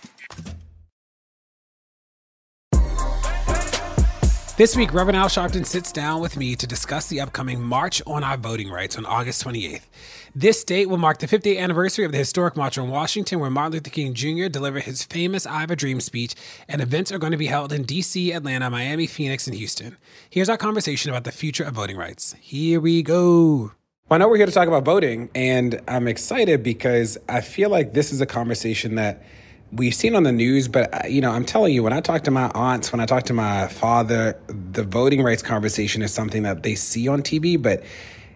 This 4.61 4.77
week, 4.77 4.93
Reverend 4.93 5.17
Al 5.17 5.27
Sharpton 5.27 5.65
sits 5.65 5.91
down 5.91 6.21
with 6.21 6.37
me 6.37 6.55
to 6.55 6.67
discuss 6.67 7.07
the 7.07 7.19
upcoming 7.19 7.63
March 7.63 7.99
on 8.05 8.23
Our 8.23 8.37
Voting 8.37 8.69
Rights 8.69 8.95
on 8.95 9.07
August 9.07 9.43
28th. 9.43 9.87
This 10.35 10.63
date 10.63 10.87
will 10.87 10.99
mark 10.99 11.17
the 11.17 11.25
50th 11.25 11.57
anniversary 11.57 12.05
of 12.05 12.11
the 12.11 12.19
historic 12.19 12.55
March 12.55 12.77
on 12.77 12.91
Washington, 12.91 13.39
where 13.39 13.49
Martin 13.49 13.73
Luther 13.73 13.89
King 13.89 14.13
Jr. 14.13 14.49
delivered 14.49 14.83
his 14.83 15.03
famous 15.03 15.47
I 15.47 15.61
Have 15.61 15.71
a 15.71 15.75
Dream 15.75 15.99
speech, 15.99 16.35
and 16.67 16.79
events 16.79 17.11
are 17.11 17.17
going 17.17 17.31
to 17.31 17.39
be 17.39 17.47
held 17.47 17.73
in 17.73 17.85
D.C., 17.85 18.31
Atlanta, 18.31 18.69
Miami, 18.69 19.07
Phoenix, 19.07 19.47
and 19.47 19.57
Houston. 19.57 19.97
Here's 20.29 20.47
our 20.47 20.57
conversation 20.57 21.09
about 21.09 21.23
the 21.23 21.31
future 21.31 21.63
of 21.63 21.73
voting 21.73 21.97
rights. 21.97 22.35
Here 22.39 22.79
we 22.79 23.01
go. 23.01 23.71
Well, 24.09 24.11
I 24.11 24.17
know 24.19 24.27
we're 24.27 24.37
here 24.37 24.45
to 24.45 24.51
talk 24.51 24.67
about 24.67 24.85
voting, 24.85 25.31
and 25.33 25.81
I'm 25.87 26.07
excited 26.07 26.61
because 26.61 27.17
I 27.27 27.41
feel 27.41 27.71
like 27.71 27.93
this 27.93 28.13
is 28.13 28.21
a 28.21 28.27
conversation 28.27 28.93
that 28.93 29.23
we've 29.71 29.95
seen 29.95 30.15
on 30.15 30.23
the 30.23 30.31
news, 30.31 30.67
but 30.67 30.93
uh, 30.93 31.07
you 31.07 31.21
know, 31.21 31.31
I'm 31.31 31.45
telling 31.45 31.73
you, 31.73 31.83
when 31.83 31.93
I 31.93 32.01
talk 32.01 32.23
to 32.23 32.31
my 32.31 32.51
aunts, 32.53 32.91
when 32.91 32.99
I 32.99 33.05
talk 33.05 33.23
to 33.23 33.33
my 33.33 33.67
father, 33.67 34.37
the 34.47 34.83
voting 34.83 35.23
rights 35.23 35.41
conversation 35.41 36.01
is 36.01 36.13
something 36.13 36.43
that 36.43 36.63
they 36.63 36.75
see 36.75 37.07
on 37.07 37.21
TV, 37.21 37.61
but 37.61 37.83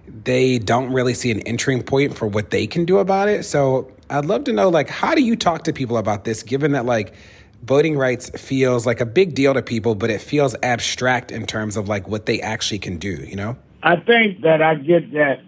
they 0.08 0.60
don't 0.60 0.92
really 0.92 1.14
see 1.14 1.32
an 1.32 1.42
entering 1.42 1.82
point 1.84 2.16
for 2.16 2.28
what 2.28 2.52
they 2.52 2.68
can 2.68 2.86
do 2.86 3.00
about 3.00 3.28
it. 3.28 3.44
So 3.44 3.92
I'd 4.10 4.26
love 4.26 4.44
to 4.46 4.54
know, 4.54 4.70
like, 4.70 4.90
how 4.90 5.16
do 5.16 5.22
you 5.22 5.36
talk 5.36 5.64
to 5.64 5.74
people 5.74 5.98
about 5.98 6.26
this, 6.26 6.44
given 6.44 6.72
that 6.74 6.86
like 6.86 7.14
voting 7.64 7.98
rights 7.98 8.30
feels 8.30 8.86
like 8.86 9.02
a 9.02 9.06
big 9.06 9.34
deal 9.34 9.54
to 9.54 9.62
people, 9.62 9.96
but 9.96 10.10
it 10.10 10.22
feels 10.22 10.56
abstract 10.62 11.32
in 11.32 11.46
terms 11.46 11.76
of 11.76 11.90
like 11.90 12.08
what 12.08 12.28
they 12.28 12.40
actually 12.42 12.80
can 12.80 12.98
do, 12.98 13.10
you 13.10 13.36
know? 13.36 13.58
I 13.84 13.98
think 13.98 14.42
that 14.42 14.62
I 14.62 14.76
get 14.76 15.12
that 15.14 15.42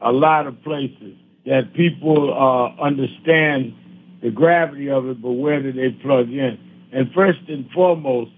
a 0.00 0.12
lot 0.12 0.46
of 0.46 0.62
places 0.62 1.16
that 1.46 1.74
people 1.74 2.32
uh, 2.32 2.80
understand 2.80 3.74
the 4.24 4.30
gravity 4.30 4.88
of 4.88 5.06
it, 5.06 5.20
but 5.20 5.32
where 5.32 5.62
do 5.62 5.70
they 5.70 5.90
plug 5.90 6.30
in? 6.30 6.58
And 6.92 7.12
first 7.12 7.40
and 7.46 7.70
foremost, 7.72 8.30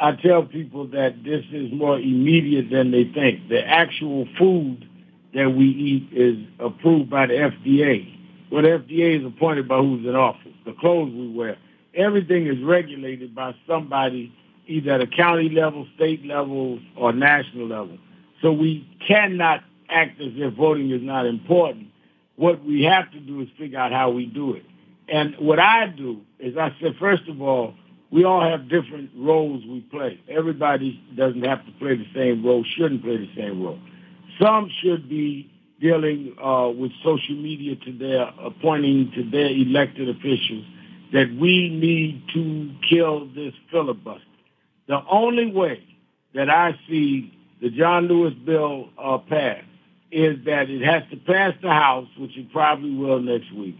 I 0.00 0.12
tell 0.12 0.42
people 0.42 0.86
that 0.88 1.22
this 1.24 1.44
is 1.52 1.70
more 1.72 1.98
immediate 1.98 2.70
than 2.70 2.90
they 2.90 3.04
think. 3.04 3.50
The 3.50 3.60
actual 3.60 4.26
food 4.38 4.88
that 5.34 5.50
we 5.50 5.66
eat 5.66 6.08
is 6.10 6.38
approved 6.58 7.10
by 7.10 7.26
the 7.26 7.34
FDA. 7.34 8.18
Well, 8.50 8.62
the 8.62 8.68
FDA 8.68 9.20
is 9.20 9.26
appointed 9.26 9.68
by 9.68 9.76
who's 9.76 10.06
in 10.06 10.16
office. 10.16 10.54
The 10.64 10.72
clothes 10.72 11.12
we 11.12 11.28
wear. 11.28 11.58
Everything 11.94 12.46
is 12.46 12.56
regulated 12.64 13.34
by 13.34 13.54
somebody 13.68 14.32
either 14.66 14.92
at 14.92 15.02
a 15.02 15.06
county 15.06 15.50
level, 15.50 15.86
state 15.96 16.24
level, 16.24 16.80
or 16.96 17.12
national 17.12 17.66
level. 17.66 17.98
So 18.40 18.52
we 18.52 18.88
cannot 19.06 19.60
act 19.90 20.18
as 20.18 20.32
if 20.34 20.54
voting 20.54 20.90
is 20.92 21.02
not 21.02 21.26
important. 21.26 21.88
What 22.36 22.64
we 22.64 22.84
have 22.84 23.10
to 23.12 23.20
do 23.20 23.42
is 23.42 23.48
figure 23.58 23.78
out 23.78 23.92
how 23.92 24.10
we 24.10 24.24
do 24.24 24.54
it. 24.54 24.64
And 25.08 25.36
what 25.38 25.58
I 25.58 25.86
do 25.86 26.20
is 26.38 26.56
I 26.56 26.74
said, 26.80 26.96
first 26.98 27.28
of 27.28 27.40
all, 27.40 27.74
we 28.10 28.24
all 28.24 28.40
have 28.40 28.68
different 28.68 29.10
roles 29.16 29.64
we 29.66 29.80
play. 29.80 30.20
Everybody 30.28 31.02
doesn't 31.16 31.42
have 31.44 31.64
to 31.66 31.72
play 31.72 31.96
the 31.96 32.06
same 32.14 32.44
role, 32.44 32.64
shouldn't 32.76 33.02
play 33.02 33.16
the 33.16 33.30
same 33.36 33.62
role. 33.62 33.78
Some 34.40 34.70
should 34.82 35.08
be 35.08 35.50
dealing 35.80 36.34
uh, 36.42 36.70
with 36.76 36.92
social 37.04 37.34
media 37.34 37.76
to 37.76 37.92
their 37.92 38.22
appointing 38.40 39.12
to 39.14 39.30
their 39.30 39.48
elected 39.48 40.08
officials 40.08 40.64
that 41.12 41.34
we 41.40 41.68
need 41.68 42.22
to 42.34 42.74
kill 42.88 43.26
this 43.34 43.52
filibuster. 43.70 44.22
The 44.88 45.00
only 45.10 45.50
way 45.50 45.82
that 46.34 46.48
I 46.50 46.78
see 46.88 47.32
the 47.60 47.70
John 47.70 48.08
Lewis 48.08 48.34
bill 48.34 48.90
uh, 48.98 49.18
pass 49.18 49.62
is 50.10 50.44
that 50.44 50.70
it 50.70 50.82
has 50.82 51.02
to 51.10 51.16
pass 51.16 51.54
the 51.62 51.70
House, 51.70 52.08
which 52.18 52.36
it 52.36 52.52
probably 52.52 52.94
will 52.94 53.20
next 53.20 53.52
week, 53.52 53.76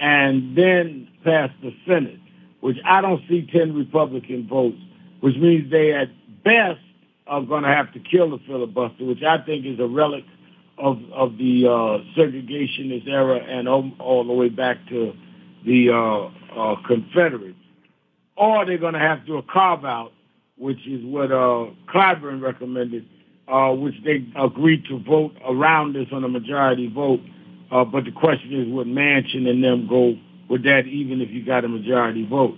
and 0.00 0.56
then 0.56 1.06
pass 1.22 1.50
the 1.62 1.72
Senate, 1.86 2.18
which 2.60 2.78
I 2.84 3.00
don't 3.02 3.22
see 3.28 3.46
10 3.46 3.74
Republican 3.74 4.48
votes, 4.48 4.78
which 5.20 5.36
means 5.36 5.70
they 5.70 5.92
at 5.92 6.08
best 6.42 6.80
are 7.26 7.42
going 7.42 7.62
to 7.62 7.68
have 7.68 7.92
to 7.92 8.00
kill 8.00 8.30
the 8.30 8.38
filibuster, 8.46 9.04
which 9.04 9.22
I 9.22 9.38
think 9.38 9.66
is 9.66 9.78
a 9.78 9.86
relic 9.86 10.24
of 10.78 10.98
of 11.12 11.36
the 11.36 11.66
uh, 11.66 12.18
segregationist 12.18 13.06
era 13.06 13.36
and 13.36 13.68
all, 13.68 13.92
all, 13.98 14.24
the 14.24 14.32
way 14.32 14.48
back 14.48 14.78
to 14.88 15.12
the 15.64 15.90
uh, 15.90 16.58
uh, 16.58 16.76
Confederates. 16.86 17.58
Or 18.36 18.64
they're 18.64 18.78
going 18.78 18.94
to 18.94 18.98
have 18.98 19.26
to 19.26 19.36
a 19.36 19.42
carve 19.42 19.84
out, 19.84 20.12
which 20.56 20.86
is 20.86 21.04
what 21.04 21.30
uh, 21.30 21.66
Clyburn 21.92 22.40
recommended, 22.40 23.06
uh, 23.46 23.72
which 23.72 23.96
they 24.02 24.26
agreed 24.36 24.86
to 24.86 24.98
vote 24.98 25.36
around 25.46 25.94
this 25.94 26.06
on 26.10 26.24
a 26.24 26.28
majority 26.28 26.88
vote. 26.88 27.20
Uh, 27.70 27.84
but 27.84 28.04
the 28.04 28.10
question 28.10 28.52
is, 28.60 28.68
would 28.68 28.86
Manchin 28.86 29.48
and 29.48 29.62
them 29.62 29.86
go 29.88 30.16
with 30.48 30.64
that, 30.64 30.86
even 30.86 31.20
if 31.20 31.30
you 31.30 31.44
got 31.44 31.64
a 31.64 31.68
majority 31.68 32.26
vote? 32.26 32.56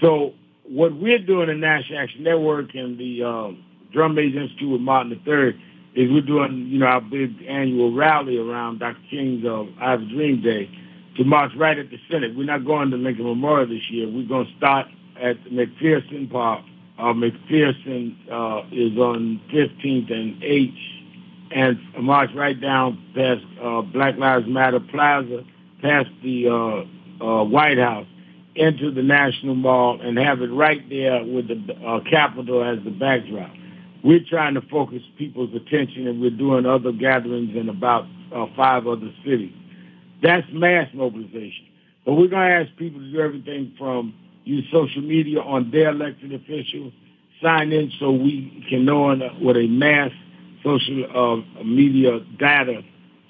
So 0.00 0.34
what 0.64 0.94
we're 0.94 1.18
doing 1.18 1.48
in 1.48 1.60
National 1.60 1.98
Action 1.98 2.22
Network 2.22 2.74
and 2.74 2.98
the 2.98 3.22
uh, 3.22 3.50
Drum 3.92 4.14
Major 4.14 4.42
Institute 4.42 4.70
with 4.70 4.80
Martin 4.80 5.12
III 5.26 5.50
is 5.94 6.10
we're 6.10 6.20
doing, 6.20 6.66
you 6.68 6.78
know, 6.78 6.86
our 6.86 7.00
big 7.00 7.30
annual 7.48 7.94
rally 7.94 8.36
around 8.36 8.80
Dr. 8.80 8.98
King's 9.10 9.44
uh, 9.44 9.64
I 9.80 9.92
Have 9.92 10.02
a 10.02 10.06
Dream 10.06 10.42
Day 10.42 10.68
to 11.16 11.24
march 11.24 11.52
right 11.56 11.78
at 11.78 11.90
the 11.90 11.98
Senate. 12.10 12.36
We're 12.36 12.44
not 12.44 12.64
going 12.64 12.90
to 12.90 12.96
Lincoln 12.96 13.24
Memorial 13.24 13.68
this 13.68 13.88
year. 13.90 14.08
We're 14.08 14.26
going 14.26 14.46
to 14.46 14.56
start 14.56 14.88
at 15.20 15.42
McPherson 15.44 16.30
Park. 16.30 16.64
Uh, 16.98 17.12
McPherson 17.12 18.16
uh, 18.30 18.66
is 18.72 18.96
on 18.98 19.40
15th 19.52 20.12
and 20.12 20.42
H, 20.42 20.70
and 21.54 21.78
march 22.00 22.30
right 22.34 22.60
down 22.60 23.02
past 23.14 23.42
uh, 23.62 23.82
Black 23.82 24.16
Lives 24.18 24.46
Matter 24.48 24.80
Plaza, 24.80 25.44
past 25.80 26.08
the 26.22 26.48
uh, 26.48 27.24
uh, 27.24 27.44
White 27.44 27.78
House, 27.78 28.06
into 28.56 28.90
the 28.90 29.02
National 29.02 29.54
Mall, 29.54 30.00
and 30.00 30.18
have 30.18 30.42
it 30.42 30.48
right 30.48 30.88
there 30.88 31.24
with 31.24 31.48
the 31.48 31.74
uh, 31.86 32.00
Capitol 32.10 32.62
as 32.64 32.82
the 32.84 32.90
backdrop 32.90 33.50
we're 34.04 34.20
trying 34.28 34.54
to 34.54 34.60
focus 34.60 35.00
people's 35.16 35.52
attention, 35.54 36.06
and 36.06 36.20
we're 36.20 36.28
doing 36.28 36.66
other 36.66 36.92
gatherings 36.92 37.56
in 37.56 37.70
about 37.70 38.04
uh, 38.36 38.44
five 38.54 38.86
other 38.86 39.10
cities. 39.24 39.54
That's 40.22 40.46
mass 40.52 40.88
mobilization. 40.92 41.66
But 42.04 42.12
we're 42.12 42.28
going 42.28 42.48
to 42.48 42.68
ask 42.68 42.76
people 42.76 43.00
to 43.00 43.10
do 43.10 43.18
everything 43.18 43.74
from 43.78 44.14
use 44.44 44.66
social 44.70 45.00
media 45.00 45.40
on 45.40 45.70
their 45.70 45.88
elected 45.88 46.34
officials, 46.34 46.92
sign 47.42 47.72
in 47.72 47.90
so 47.98 48.10
we 48.10 48.66
can 48.68 48.84
know 48.84 49.16
what 49.40 49.56
a 49.56 49.66
mass 49.66 50.10
social 50.64 51.04
uh, 51.14 51.62
media 51.62 52.20
data 52.38 52.82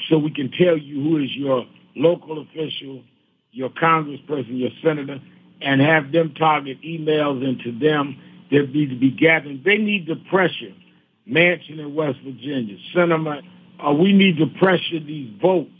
so 0.08 0.18
we 0.18 0.30
can 0.30 0.50
tell 0.50 0.76
you 0.76 1.02
who 1.02 1.18
is 1.18 1.34
your 1.34 1.64
local 1.96 2.40
official, 2.40 3.02
your 3.52 3.70
congressperson, 3.70 4.58
your 4.58 4.70
senator, 4.82 5.20
and 5.60 5.80
have 5.80 6.12
them 6.12 6.34
target 6.34 6.80
emails 6.82 7.46
into 7.46 7.76
them 7.78 8.16
that 8.50 8.72
need 8.72 8.90
to 8.90 8.98
be 8.98 9.10
gathering. 9.10 9.62
They 9.64 9.78
need 9.78 10.06
to 10.06 10.16
pressure 10.30 10.74
Manchin 11.28 11.78
in 11.78 11.94
West 11.94 12.18
Virginia, 12.24 12.76
Sinema. 12.94 13.42
Uh, 13.84 13.92
we 13.92 14.12
need 14.12 14.36
to 14.38 14.46
pressure 14.58 15.00
these 15.00 15.30
votes 15.40 15.70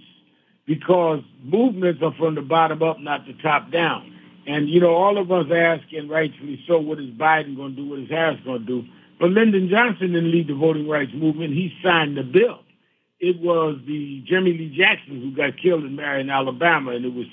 because 0.66 1.20
movements 1.42 2.00
are 2.02 2.14
from 2.14 2.34
the 2.34 2.42
bottom 2.42 2.82
up, 2.82 2.98
not 2.98 3.26
the 3.26 3.34
top 3.42 3.70
down. 3.70 4.10
And, 4.46 4.68
you 4.68 4.80
know, 4.80 4.94
all 4.94 5.18
of 5.18 5.30
us 5.30 5.46
asking, 5.54 6.08
rightfully 6.08 6.62
so, 6.66 6.78
what 6.78 6.98
is 6.98 7.10
Biden 7.10 7.56
going 7.56 7.76
to 7.76 7.82
do, 7.82 7.88
what 7.88 8.00
is 8.00 8.10
Harris 8.10 8.40
going 8.44 8.60
to 8.60 8.66
do? 8.66 8.84
But 9.24 9.30
Lyndon 9.30 9.70
Johnson 9.70 10.12
didn't 10.12 10.32
lead 10.32 10.48
the 10.48 10.54
voting 10.54 10.86
rights 10.86 11.12
movement. 11.14 11.54
He 11.54 11.72
signed 11.82 12.14
the 12.14 12.22
bill. 12.22 12.58
It 13.20 13.40
was 13.40 13.78
the 13.86 14.22
Jimmy 14.26 14.52
Lee 14.52 14.76
Jackson 14.76 15.18
who 15.18 15.34
got 15.34 15.56
killed 15.56 15.82
in 15.82 15.96
Marion, 15.96 16.28
Alabama, 16.28 16.90
and 16.90 17.06
it 17.06 17.14
was 17.14 17.24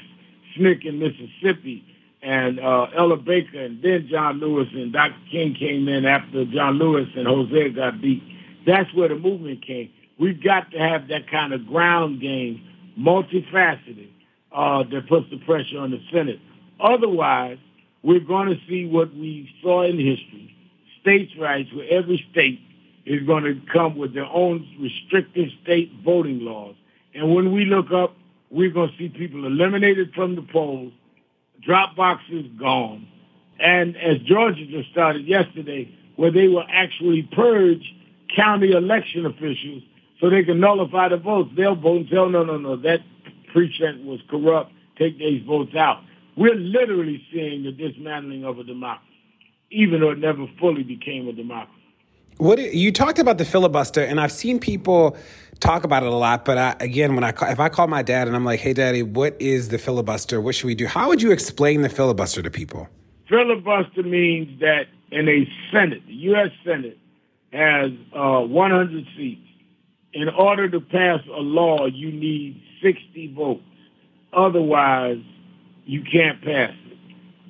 SNCC 0.56 0.86
in 0.86 1.00
Mississippi 1.00 1.84
and 2.22 2.62
uh, 2.62 2.88
Ella 2.96 3.18
Baker, 3.18 3.60
and 3.60 3.82
then 3.84 4.08
John 4.10 4.40
Lewis 4.40 4.70
and 4.72 4.94
Dr. 4.94 5.18
King 5.30 5.54
came 5.54 5.90
in 5.90 6.06
after 6.06 6.46
John 6.46 6.76
Lewis 6.80 7.10
and 7.14 7.28
Hosea 7.28 7.72
got 7.72 8.02
beat. 8.02 8.24
That's 8.66 8.94
where 8.94 9.10
the 9.10 9.16
movement 9.16 9.68
came. 9.68 9.92
We've 10.18 10.42
got 10.42 10.72
to 10.72 10.80
have 10.80 11.10
that 11.10 11.30
kind 11.30 11.52
of 11.52 11.68
ground 11.68 12.22
game, 12.22 12.64
multifaceted, 12.98 14.08
uh, 14.54 14.84
that 14.84 15.10
puts 15.10 15.30
the 15.30 15.40
pressure 15.40 15.80
on 15.80 15.92
the 15.92 16.02
Senate. 16.10 16.40
Otherwise, 16.80 17.58
we're 18.02 18.22
going 18.22 18.48
to 18.48 18.62
see 18.66 18.86
what 18.86 19.14
we 19.14 19.54
saw 19.62 19.84
in 19.84 20.00
history, 20.00 20.56
states' 21.02 21.32
rights, 21.40 21.70
where 21.74 21.88
every 21.90 22.26
state 22.32 22.60
is 23.06 23.26
going 23.26 23.44
to 23.44 23.60
come 23.72 23.98
with 23.98 24.14
their 24.14 24.26
own 24.26 24.68
restrictive 24.80 25.50
state 25.64 25.92
voting 26.04 26.40
laws. 26.42 26.76
And 27.14 27.34
when 27.34 27.52
we 27.52 27.66
look 27.66 27.92
up, 27.92 28.16
we're 28.50 28.70
going 28.70 28.92
to 28.92 28.98
see 28.98 29.10
people 29.10 29.46
eliminated 29.46 30.14
from 30.14 30.36
the 30.36 30.42
polls 30.42 30.94
drop 31.64 31.96
boxes 31.96 32.46
gone. 32.60 33.08
And 33.60 33.96
as 33.96 34.18
Georgia 34.20 34.66
just 34.66 34.90
started 34.90 35.28
yesterday, 35.28 35.94
where 36.16 36.32
they 36.32 36.48
will 36.48 36.66
actually 36.70 37.24
purge 37.32 37.84
county 38.36 38.72
election 38.72 39.26
officials 39.26 39.84
so 40.20 40.30
they 40.30 40.44
can 40.44 40.60
nullify 40.60 41.10
the 41.10 41.18
votes. 41.18 41.52
They'll 41.56 41.76
vote 41.76 42.02
and 42.02 42.10
say, 42.10 42.18
oh, 42.18 42.30
no, 42.30 42.44
no, 42.44 42.58
no, 42.58 42.76
that 42.78 43.02
precinct 43.52 44.06
was 44.06 44.20
corrupt. 44.30 44.72
Take 44.98 45.20
these 45.20 45.44
votes 45.46 45.76
out. 45.76 46.04
We're 46.38 46.56
literally 46.56 47.24
seeing 47.32 47.64
the 47.64 47.72
dismantling 47.72 48.46
of 48.46 48.60
a 48.60 48.64
democracy, 48.64 49.11
even 49.72 50.02
though 50.02 50.12
it 50.12 50.20
never 50.20 50.46
fully 50.60 50.84
became 50.84 51.28
a 51.28 51.34
democracy. 51.34 51.78
What 52.38 52.60
you 52.74 52.92
talked 52.92 53.20
about 53.20 53.38
the 53.38 53.46
filibuster, 53.46 54.02
and 54.02 54.20
I've 54.20 54.32
seen 54.32 54.60
people 54.60 55.16
talk 55.60 55.84
about 55.84 56.04
it 56.04 56.10
a 56.10 56.16
lot. 56.16 56.44
But 56.44 56.58
I, 56.58 56.76
again, 56.80 57.16
when 57.16 57.24
I 57.24 57.32
call, 57.32 57.50
if 57.50 57.60
I 57.60 57.70
call 57.70 57.88
my 57.88 58.02
dad 58.02 58.28
and 58.28 58.36
I'm 58.36 58.46
like, 58.46 58.60
"Hey, 58.60 58.74
Daddy, 58.74 59.04
what 59.04 59.36
is 59.40 59.70
the 59.70 59.78
filibuster? 59.78 60.42
What 60.42 60.56
should 60.56 60.68
we 60.68 60.76
do?" 60.76 60.88
How 60.88 61.08
would 61.08 61.22
you 61.22 61.32
explain 61.32 61.82
the 61.82 61.90
filibuster 61.90 62.42
to 62.42 62.50
people? 62.50 62.88
Filibuster 63.30 64.04
means 64.04 64.60
that 64.60 64.88
in 65.12 65.30
a 65.30 65.48
Senate, 65.72 66.06
the 66.08 66.14
U.S. 66.14 66.52
Senate 66.66 66.98
has 67.54 67.92
uh, 68.14 68.42
100 68.42 69.06
seats. 69.16 69.48
In 70.14 70.28
order 70.30 70.70
to 70.70 70.82
pass 70.82 71.22
a 71.28 71.40
law, 71.40 71.86
you 71.86 72.12
need 72.12 72.62
60 72.82 73.34
votes. 73.34 73.62
Otherwise, 74.34 75.22
you 75.86 76.02
can't 76.04 76.42
pass. 76.42 76.74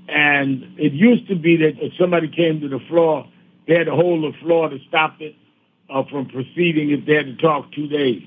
And 0.08 0.80
it 0.80 0.94
used 0.94 1.28
to 1.28 1.36
be 1.36 1.58
that 1.58 1.74
if 1.80 1.94
somebody 2.00 2.28
came 2.28 2.60
to 2.62 2.68
the 2.68 2.80
floor, 2.90 3.28
they 3.68 3.76
had 3.76 3.86
to 3.86 3.96
hold 3.96 4.24
the 4.24 4.38
floor 4.40 4.70
to 4.70 4.78
stop 4.88 5.22
it 5.22 5.36
uh, 5.90 6.04
from 6.10 6.28
proceeding 6.28 6.92
if 6.92 7.06
they 7.06 7.16
had 7.16 7.26
to 7.26 7.36
talk 7.38 7.72
two 7.72 7.88
days. 7.88 8.24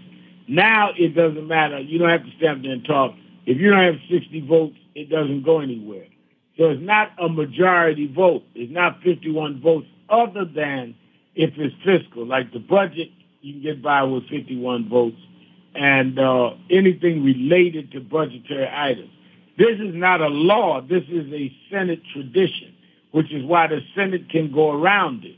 Now 0.48 0.90
it 0.96 1.14
doesn't 1.14 1.46
matter. 1.46 1.78
You 1.80 1.98
don't 1.98 2.10
have 2.10 2.24
to 2.24 2.36
stand 2.36 2.64
there 2.64 2.72
and 2.72 2.84
talk. 2.84 3.14
If 3.46 3.58
you 3.58 3.70
don't 3.70 3.84
have 3.84 4.00
60 4.10 4.40
votes, 4.46 4.76
it 4.94 5.10
doesn't 5.10 5.42
go 5.42 5.60
anywhere. 5.60 6.06
So 6.56 6.70
it's 6.70 6.82
not 6.82 7.10
a 7.18 7.28
majority 7.28 8.06
vote. 8.06 8.44
It's 8.54 8.72
not 8.72 9.02
51 9.02 9.60
votes 9.60 9.86
other 10.08 10.44
than 10.44 10.94
if 11.34 11.52
it's 11.56 11.74
fiscal. 11.84 12.26
Like 12.26 12.52
the 12.52 12.60
budget, 12.60 13.10
you 13.40 13.54
can 13.54 13.62
get 13.62 13.82
by 13.82 14.02
with 14.04 14.28
51 14.28 14.88
votes. 14.88 15.20
And 15.74 16.18
uh, 16.18 16.50
anything 16.70 17.24
related 17.24 17.90
to 17.92 18.00
budgetary 18.00 18.68
items. 18.72 19.10
This 19.56 19.78
is 19.78 19.94
not 19.94 20.20
a 20.20 20.28
law. 20.28 20.80
This 20.80 21.04
is 21.08 21.32
a 21.32 21.52
Senate 21.70 22.02
tradition, 22.12 22.74
which 23.12 23.32
is 23.32 23.44
why 23.44 23.68
the 23.68 23.80
Senate 23.94 24.28
can 24.30 24.52
go 24.52 24.72
around 24.72 25.24
it 25.24 25.36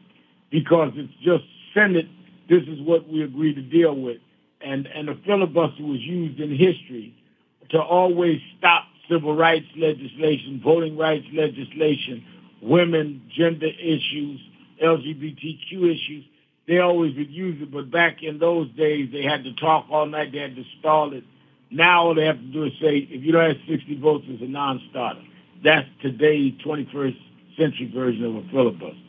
because 0.51 0.93
it's 0.95 1.13
just 1.23 1.45
Senate 1.75 2.09
this 2.49 2.63
is 2.63 2.81
what 2.81 3.09
we 3.09 3.23
agreed 3.23 3.55
to 3.55 3.63
deal 3.63 3.95
with. 3.95 4.19
And, 4.61 4.87
and 4.87 5.09
the 5.09 5.19
filibuster 5.27 5.83
was 5.83 6.01
used 6.01 6.41
in 6.41 6.51
history 6.51 7.15
to 7.71 7.81
always 7.81 8.41
stop 8.59 8.85
civil 9.11 9.37
rights 9.37 9.67
legislation, 9.77 10.61
voting 10.63 10.97
rights 10.97 11.27
legislation, 11.33 12.25
women, 12.63 13.23
gender 13.37 13.67
issues, 13.67 14.41
LGBTQ 14.83 15.73
issues. 15.73 16.25
They 16.67 16.79
always 16.79 17.17
would 17.17 17.31
use 17.31 17.63
it, 17.63 17.71
but 17.71 17.91
back 17.91 18.23
in 18.23 18.39
those 18.39 18.69
days, 18.73 19.11
they 19.13 19.23
had 19.23 19.45
to 19.45 19.55
talk 19.55 19.87
all 19.91 20.07
night. 20.07 20.33
They 20.33 20.39
had 20.39 20.57
to 20.57 20.65
stall 20.79 21.13
it. 21.13 21.25
Now 21.71 22.07
all 22.07 22.15
they 22.15 22.25
have 22.27 22.39
to 22.39 22.47
do 22.47 22.65
is 22.65 22.73
say, 22.81 23.09
if 23.11 23.23
you 23.23 23.33
don't 23.33 23.49
have 23.49 23.57
60 23.69 23.99
votes, 24.01 24.25
it's 24.29 24.43
a 24.43 24.47
non-starter. 24.47 25.23
That's 25.65 25.89
today's 26.01 26.55
21st 26.65 27.17
century 27.57 27.91
version 27.93 28.25
of 28.25 28.37
a 28.37 28.49
filibuster. 28.51 29.01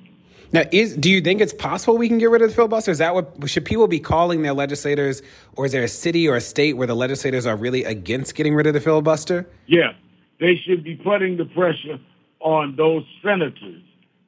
Now, 0.53 0.63
is 0.71 0.95
do 0.95 1.09
you 1.09 1.19
think 1.19 1.41
it's 1.41 1.53
possible 1.53 1.97
we 1.97 2.07
can 2.07 2.19
get 2.19 2.29
rid 2.29 2.41
of 2.41 2.49
the 2.49 2.55
filibuster? 2.55 2.91
Is 2.91 2.99
that 2.99 3.13
what 3.13 3.49
should 3.49 3.65
people 3.65 3.87
be 3.87 3.99
calling 3.99 4.43
their 4.43 4.53
legislators, 4.53 5.21
or 5.55 5.65
is 5.65 5.73
there 5.73 5.83
a 5.83 5.89
city 5.89 6.27
or 6.27 6.35
a 6.37 6.41
state 6.41 6.77
where 6.77 6.87
the 6.87 6.95
legislators 6.95 7.45
are 7.45 7.57
really 7.57 7.83
against 7.83 8.33
getting 8.33 8.55
rid 8.55 8.65
of 8.65 8.73
the 8.73 8.79
filibuster? 8.79 9.45
Yeah, 9.65 9.91
they 10.39 10.55
should 10.55 10.83
be 10.83 10.95
putting 10.95 11.35
the 11.35 11.45
pressure 11.45 11.99
on 12.39 12.75
those 12.77 13.03
senators 13.21 13.81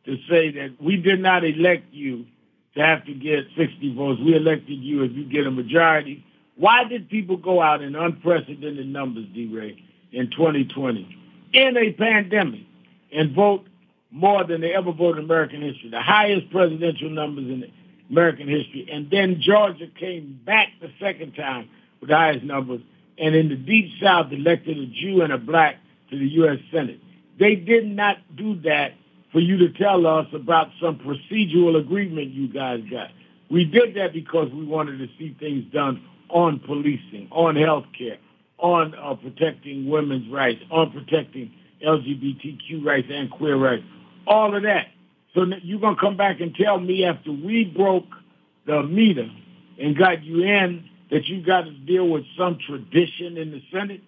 to 0.05 0.17
say 0.29 0.51
that 0.51 0.75
we 0.81 0.97
did 0.97 1.21
not 1.21 1.45
elect 1.45 1.85
you 1.93 2.25
to 2.75 2.81
have 2.81 3.05
to 3.05 3.13
get 3.13 3.45
60 3.55 3.95
votes. 3.95 4.19
We 4.19 4.35
elected 4.35 4.79
you 4.79 5.03
if 5.03 5.13
you 5.13 5.23
get 5.23 5.47
a 5.47 5.51
majority. 5.51 6.25
Why 6.59 6.83
did 6.83 7.09
people 7.09 7.37
go 7.37 7.61
out 7.61 7.81
in 7.81 7.95
unprecedented 7.95 8.85
numbers, 8.85 9.25
DeRay, 9.33 9.81
in 10.11 10.29
2020 10.29 11.17
in 11.53 11.77
a 11.77 11.93
pandemic 11.93 12.65
and 13.13 13.33
vote 13.33 13.65
more 14.11 14.43
than 14.43 14.59
they 14.59 14.73
ever 14.73 14.91
voted 14.91 15.19
in 15.19 15.25
American 15.25 15.61
history, 15.61 15.89
the 15.89 16.01
highest 16.01 16.49
presidential 16.51 17.09
numbers 17.09 17.45
in 17.45 17.71
American 18.09 18.49
history. 18.49 18.89
And 18.91 19.09
then 19.09 19.39
Georgia 19.39 19.87
came 19.87 20.37
back 20.45 20.69
the 20.81 20.91
second 20.99 21.33
time 21.33 21.69
with 22.01 22.09
the 22.09 22.17
highest 22.17 22.43
numbers, 22.43 22.81
and 23.17 23.35
in 23.35 23.47
the 23.47 23.55
Deep 23.55 23.91
South 24.01 24.31
elected 24.33 24.77
a 24.77 24.85
Jew 24.87 25.21
and 25.21 25.31
a 25.31 25.37
black 25.37 25.77
to 26.09 26.19
the 26.19 26.27
U.S. 26.27 26.59
Senate. 26.71 26.99
They 27.39 27.55
did 27.55 27.87
not 27.87 28.17
do 28.35 28.55
that 28.61 28.95
for 29.31 29.39
you 29.39 29.57
to 29.59 29.69
tell 29.69 30.05
us 30.05 30.27
about 30.33 30.71
some 30.81 30.97
procedural 30.97 31.79
agreement 31.79 32.31
you 32.31 32.47
guys 32.47 32.83
got. 32.91 33.11
We 33.49 33.63
did 33.63 33.95
that 33.95 34.11
because 34.11 34.51
we 34.51 34.65
wanted 34.65 34.97
to 34.97 35.07
see 35.17 35.35
things 35.39 35.71
done 35.71 36.03
on 36.29 36.59
policing, 36.59 37.27
on 37.31 37.55
health 37.55 37.85
care, 37.97 38.17
on 38.57 38.95
uh, 38.95 39.15
protecting 39.15 39.89
women's 39.89 40.31
rights, 40.31 40.61
on 40.71 40.91
protecting 40.91 41.51
LGBTQ 41.85 42.85
rights 42.85 43.07
and 43.11 43.29
queer 43.31 43.55
rights, 43.55 43.83
all 44.27 44.55
of 44.55 44.63
that. 44.63 44.87
So 45.33 45.45
you're 45.63 45.79
going 45.79 45.95
to 45.95 46.01
come 46.01 46.17
back 46.17 46.39
and 46.41 46.55
tell 46.55 46.79
me 46.79 47.05
after 47.05 47.31
we 47.31 47.63
broke 47.65 48.07
the 48.65 48.83
meter 48.83 49.29
and 49.79 49.97
got 49.97 50.23
you 50.23 50.43
in 50.43 50.89
that 51.11 51.27
you 51.27 51.43
got 51.43 51.61
to 51.61 51.71
deal 51.71 52.07
with 52.07 52.25
some 52.37 52.57
tradition 52.65 53.37
in 53.37 53.51
the 53.51 53.61
Senate? 53.71 54.01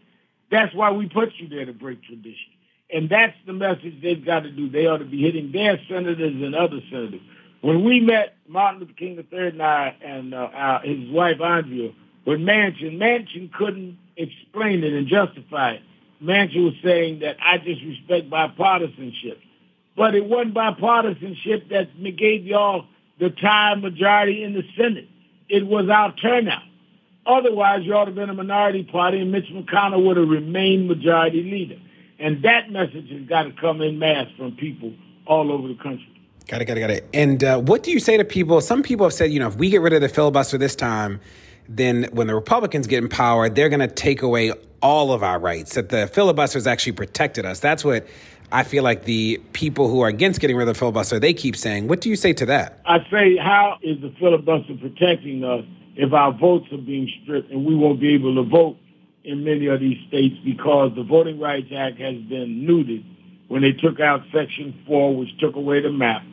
That's 0.52 0.74
why 0.74 0.92
we 0.92 1.08
put 1.08 1.30
you 1.38 1.48
there 1.48 1.66
to 1.66 1.74
break 1.74 2.04
tradition. 2.04 2.52
And 2.94 3.10
that's 3.10 3.36
the 3.46 3.54
message 3.54 4.02
they've 4.02 4.24
got 4.24 4.42
to 4.42 4.52
do. 4.52 4.70
They 4.70 4.86
ought 4.86 4.98
to 4.98 5.06
be 5.06 5.22
hitting 5.22 5.52
their 5.52 5.80
senators 5.88 6.42
and 6.42 6.54
other 6.54 6.82
senators. 6.90 7.22
When 7.62 7.86
we 7.86 8.00
met 8.00 8.36
Martin 8.48 8.82
Luther 8.82 8.94
King 8.94 9.26
III 9.32 9.48
and 9.48 9.62
I 9.62 9.96
and 10.04 10.34
uh, 10.34 10.80
his 10.84 11.10
wife 11.10 11.40
Andrea 11.40 11.92
with 12.26 12.40
Manchin, 12.40 12.98
Manchin 12.98 13.52
couldn't 13.52 13.98
explain 14.16 14.84
it 14.84 14.94
and 14.94 15.08
justify 15.08 15.74
it. 15.74 15.82
Manchin 16.24 16.64
was 16.64 16.76
saying 16.84 17.20
that 17.20 17.38
I 17.44 17.58
just 17.58 17.82
respect 17.82 18.30
bipartisanship. 18.30 19.38
But 19.96 20.16
it 20.16 20.26
wasn't 20.26 20.54
bipartisanship 20.54 21.70
that 21.70 21.90
gave 22.18 22.46
y'all 22.46 22.86
the 23.20 23.30
tie 23.30 23.76
majority 23.76 24.44
in 24.44 24.54
the 24.54 24.64
Senate. 24.78 25.08
It 25.50 25.66
was 25.66 25.90
our 25.90 26.14
turnout. 26.16 26.64
Otherwise, 27.26 27.84
you 27.84 27.94
ought 27.94 28.06
to 28.06 28.12
have 28.12 28.16
been 28.16 28.30
a 28.30 28.34
minority 28.34 28.84
party, 28.84 29.20
and 29.20 29.32
Mitch 29.32 29.46
McConnell 29.52 30.06
would 30.06 30.18
have 30.18 30.28
remained 30.28 30.88
majority 30.88 31.44
leader. 31.44 31.80
And 32.20 32.44
that 32.44 32.72
message 32.72 33.10
has 33.12 33.22
got 33.24 33.44
to 33.44 33.52
come 33.52 33.82
in 33.82 34.00
mass 34.00 34.28
from 34.38 34.56
people 34.56 34.94
all 35.26 35.52
over 35.52 35.68
the 35.68 35.76
country. 35.76 36.08
Got 36.48 36.62
it, 36.62 36.66
got 36.66 36.78
it, 36.78 36.80
got 36.80 36.90
it. 36.90 37.10
And 37.14 37.44
uh, 37.44 37.60
what 37.60 37.84
do 37.84 37.92
you 37.92 38.00
say 38.00 38.18
to 38.18 38.26
people? 38.26 38.60
Some 38.62 38.82
people 38.82 39.06
have 39.06 39.14
said, 39.14 39.32
you 39.32 39.40
know, 39.40 39.48
if 39.48 39.56
we 39.56 39.70
get 39.70 39.82
rid 39.82 39.94
of 39.94 40.02
the 40.02 40.10
filibuster 40.10 40.58
this 40.58 40.76
time, 40.76 41.20
then 41.78 42.04
when 42.12 42.28
the 42.28 42.36
Republicans 42.36 42.88
get 42.88 43.04
in 43.04 43.10
power, 43.10 43.50
they're 43.50 43.70
going 43.70 43.80
to 43.80 43.88
take 43.88 44.22
away 44.22 44.54
all 44.82 45.14
of 45.14 45.24
our 45.24 45.40
rights. 45.40 45.76
That 45.76 45.90
the 45.90 46.08
filibusters 46.08 46.68
actually 46.68 46.94
protected 46.94 47.46
us. 47.46 47.60
That's 47.60 47.86
what 47.86 48.08
I 48.52 48.64
feel 48.64 48.84
like 48.84 49.06
the 49.06 49.42
people 49.54 49.90
who 49.90 50.02
are 50.02 50.10
against 50.10 50.40
getting 50.40 50.58
rid 50.58 50.68
of 50.68 50.76
the 50.76 50.80
filibuster, 50.80 51.20
they 51.20 51.34
keep 51.34 51.56
saying. 51.56 51.88
What 51.88 52.02
do 52.02 52.10
you 52.10 52.16
say 52.16 52.34
to 52.34 52.46
that? 52.48 52.80
I 52.86 53.00
say, 53.10 53.38
how 53.38 53.78
is 53.82 54.02
the 54.02 54.14
filibuster 54.20 54.76
protecting 54.76 55.44
us 55.44 55.64
if 55.96 56.14
our 56.14 56.32
votes 56.32 56.68
are 56.72 56.78
being 56.78 57.10
stripped 57.24 57.52
and 57.52 57.66
we 57.66 57.76
won't 57.76 58.00
be 58.00 58.14
able 58.14 58.36
to 58.36 58.44
vote 58.44 58.78
in 59.24 59.44
many 59.44 59.68
of 59.68 59.80
these 59.80 59.98
states 60.08 60.36
because 60.44 60.92
the 60.96 61.04
Voting 61.04 61.40
Rights 61.40 61.68
Act 61.76 62.00
has 62.00 62.16
been 62.16 62.66
neutered 62.68 63.04
when 63.48 63.62
they 63.62 63.72
took 63.72 64.00
out 64.00 64.22
Section 64.34 64.74
4, 64.88 65.16
which 65.16 65.38
took 65.40 65.56
away 65.56 65.82
the 65.82 65.92
map, 65.92 66.24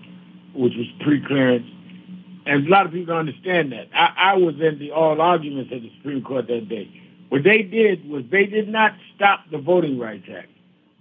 which 0.55 0.75
was 0.75 0.87
pre-clearance. 1.01 1.67
And 2.49 2.67
a 2.67 2.71
lot 2.71 2.87
of 2.87 2.93
people 2.93 3.15
don't 3.15 3.29
understand 3.29 3.73
that. 3.73 3.89
I, 3.95 4.33
I 4.33 4.37
was 4.39 4.55
in 4.59 4.79
the 4.79 4.93
oral 4.93 5.21
arguments 5.21 5.71
at 5.71 5.83
the 5.83 5.93
Supreme 5.99 6.23
Court 6.23 6.47
that 6.49 6.67
day. 6.67 6.91
What 7.29 7.45
they 7.45 7.61
did 7.61 8.09
was 8.09 8.25
they 8.31 8.47
did 8.47 8.71
not 8.71 8.95
stop 9.15 9.41
the 9.51 9.59
Voting 9.59 9.99
Rights 9.99 10.27
Act. 10.35 10.49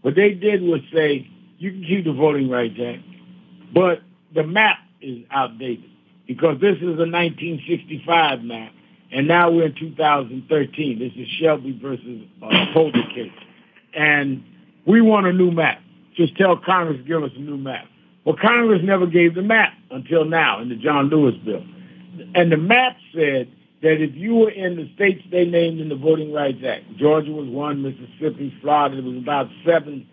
What 0.01 0.15
they 0.15 0.33
did 0.33 0.61
was 0.61 0.81
say, 0.93 1.25
you 1.57 1.71
can 1.71 1.85
keep 1.85 2.03
the 2.03 2.11
Voting 2.11 2.49
Rights 2.49 2.77
Act, 2.85 3.01
but 3.73 4.01
the 4.35 4.43
map 4.43 4.79
is 4.99 5.23
outdated 5.31 5.89
because 6.27 6.59
this 6.59 6.75
is 6.75 6.99
a 6.99 7.07
1965 7.07 8.43
map, 8.43 8.73
and 9.13 9.25
now 9.25 9.49
we're 9.49 9.67
in 9.67 9.75
2013. 9.75 10.99
This 10.99 11.13
is 11.15 11.29
Shelby 11.39 11.79
versus 11.81 12.27
uh, 12.43 12.65
Holder 12.73 13.03
case. 13.15 13.31
And 13.93 14.43
we 14.85 14.99
want 14.99 15.27
a 15.27 15.31
new 15.31 15.51
map. 15.51 15.79
Just 16.13 16.35
tell 16.35 16.57
Congress 16.57 16.99
give 17.07 17.23
us 17.23 17.31
a 17.37 17.39
new 17.39 17.57
map. 17.57 17.85
Well, 18.27 18.35
Congress 18.35 18.81
never 18.83 19.07
gave 19.07 19.35
the 19.35 19.41
map 19.41 19.71
until 19.89 20.25
now 20.25 20.59
in 20.59 20.67
the 20.67 20.75
John 20.75 21.07
Lewis 21.07 21.35
bill. 21.45 21.63
And 22.35 22.51
the 22.51 22.57
map 22.57 22.97
said 23.15 23.49
that 23.81 24.03
if 24.03 24.15
you 24.15 24.35
were 24.35 24.49
in 24.49 24.75
the 24.75 24.91
states 24.95 25.23
they 25.31 25.45
named 25.45 25.79
in 25.79 25.87
the 25.87 25.95
Voting 25.95 26.33
Rights 26.33 26.61
Act, 26.67 26.97
Georgia 26.97 27.31
was 27.31 27.47
one, 27.47 27.81
Mississippi, 27.81 28.53
Florida, 28.59 28.97
it 28.97 29.05
was 29.05 29.15
about 29.15 29.47
seven 29.65 30.05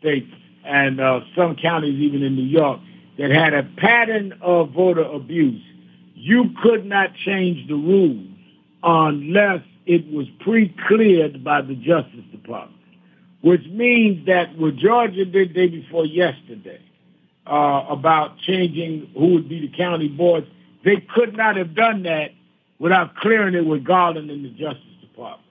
states, 0.00 0.32
and 0.64 0.98
uh, 0.98 1.20
some 1.36 1.56
counties 1.56 2.00
even 2.00 2.22
in 2.22 2.36
New 2.36 2.46
York, 2.46 2.80
that 3.18 3.30
had 3.30 3.52
a 3.52 3.64
pattern 3.76 4.32
of 4.40 4.70
voter 4.70 5.02
abuse, 5.02 5.62
you 6.14 6.46
could 6.62 6.86
not 6.86 7.10
change 7.16 7.68
the 7.68 7.74
rules 7.74 8.34
unless 8.82 9.60
it 9.84 10.10
was 10.10 10.26
pre-cleared 10.40 11.44
by 11.44 11.60
the 11.60 11.74
Justice 11.74 12.24
Department, 12.32 12.80
which 13.42 13.66
means 13.66 14.24
that 14.24 14.56
what 14.56 14.76
Georgia 14.76 15.26
did 15.26 15.52
day 15.52 15.66
before 15.66 16.06
yesterday 16.06 16.80
uh, 17.48 17.86
about 17.88 18.38
changing 18.38 19.10
who 19.14 19.34
would 19.34 19.48
be 19.48 19.60
the 19.60 19.76
county 19.76 20.08
boards, 20.08 20.46
they 20.84 20.96
could 21.14 21.36
not 21.36 21.56
have 21.56 21.74
done 21.74 22.02
that 22.04 22.30
without 22.78 23.16
clearing 23.16 23.54
it 23.54 23.66
with 23.66 23.84
Garland 23.84 24.30
and 24.30 24.44
the 24.44 24.50
Justice 24.50 24.82
Department. 25.00 25.44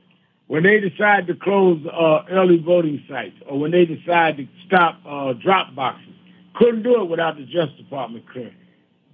When 0.48 0.64
they 0.64 0.80
decide 0.80 1.28
to 1.28 1.36
close 1.36 1.86
uh, 1.86 2.24
early 2.30 2.58
voting 2.58 3.04
sites 3.10 3.36
or 3.48 3.60
when 3.60 3.72
they 3.72 3.86
decide 3.86 4.38
to 4.38 4.48
stop 4.66 5.00
uh, 5.06 5.34
drop 5.34 5.76
boxes, 5.76 6.14
couldn't 6.56 6.84
do 6.84 7.02
it 7.02 7.10
without 7.10 7.38
the 7.38 7.44
Justice 7.44 7.78
Department 7.78 8.26
clearing. 8.30 8.56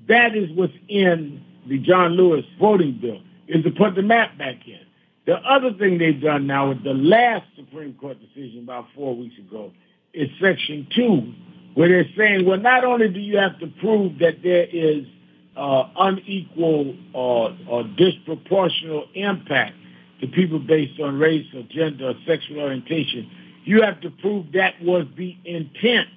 That 0.08 0.36
is 0.36 0.50
what's 0.52 0.74
in 0.88 1.43
the 1.67 1.80
John 1.80 2.12
Lewis 2.12 2.46
voting 2.60 3.00
bill, 3.02 3.22
is 3.48 3.63
to 3.63 3.72
put 3.72 3.96
the 3.96 4.02
map 4.02 4.38
back 4.38 4.67
in. 4.67 4.80
The 5.26 5.36
other 5.36 5.74
thing 5.74 5.98
they've 5.98 6.19
done 6.19 6.48
now 6.48 6.69
with 6.69 6.84
the 6.84 6.93
last 6.93 7.46
Supreme 7.56 7.93
Court 7.93 8.17
decision 8.19 8.60
about 8.63 8.88
four 8.93 9.15
weeks 9.15 9.38
ago 9.38 9.72
is 10.13 10.30
Section 10.39 10.86
2, 10.96 11.34
where 11.74 11.90
they're 11.90 12.12
saying, 12.18 12.46
well, 12.46 12.60
not 12.60 12.84
only 12.84 13.10
do 13.10 13.20
you 13.20 13.38
have 13.38 13.60
to 13.60 13.68
prove 13.68 14.20
that 14.20 14.44
there 14.44 14.66
is 14.66 15.06
uh, 15.56 15.88
unequal 15.98 16.96
or, 17.14 17.56
or 17.68 17.84
disproportional 17.84 19.08
impact 19.16 19.76
to 20.22 20.28
people 20.28 20.60
based 20.60 21.00
on 21.00 21.18
race 21.18 21.48
or 21.54 21.64
gender 21.64 22.10
or 22.10 22.14
sexual 22.26 22.60
orientation, 22.60 23.30
you 23.64 23.82
have 23.82 24.00
to 24.02 24.10
prove 24.10 24.52
that 24.54 24.82
was 24.82 25.06
the 25.18 25.36
intent. 25.46 26.10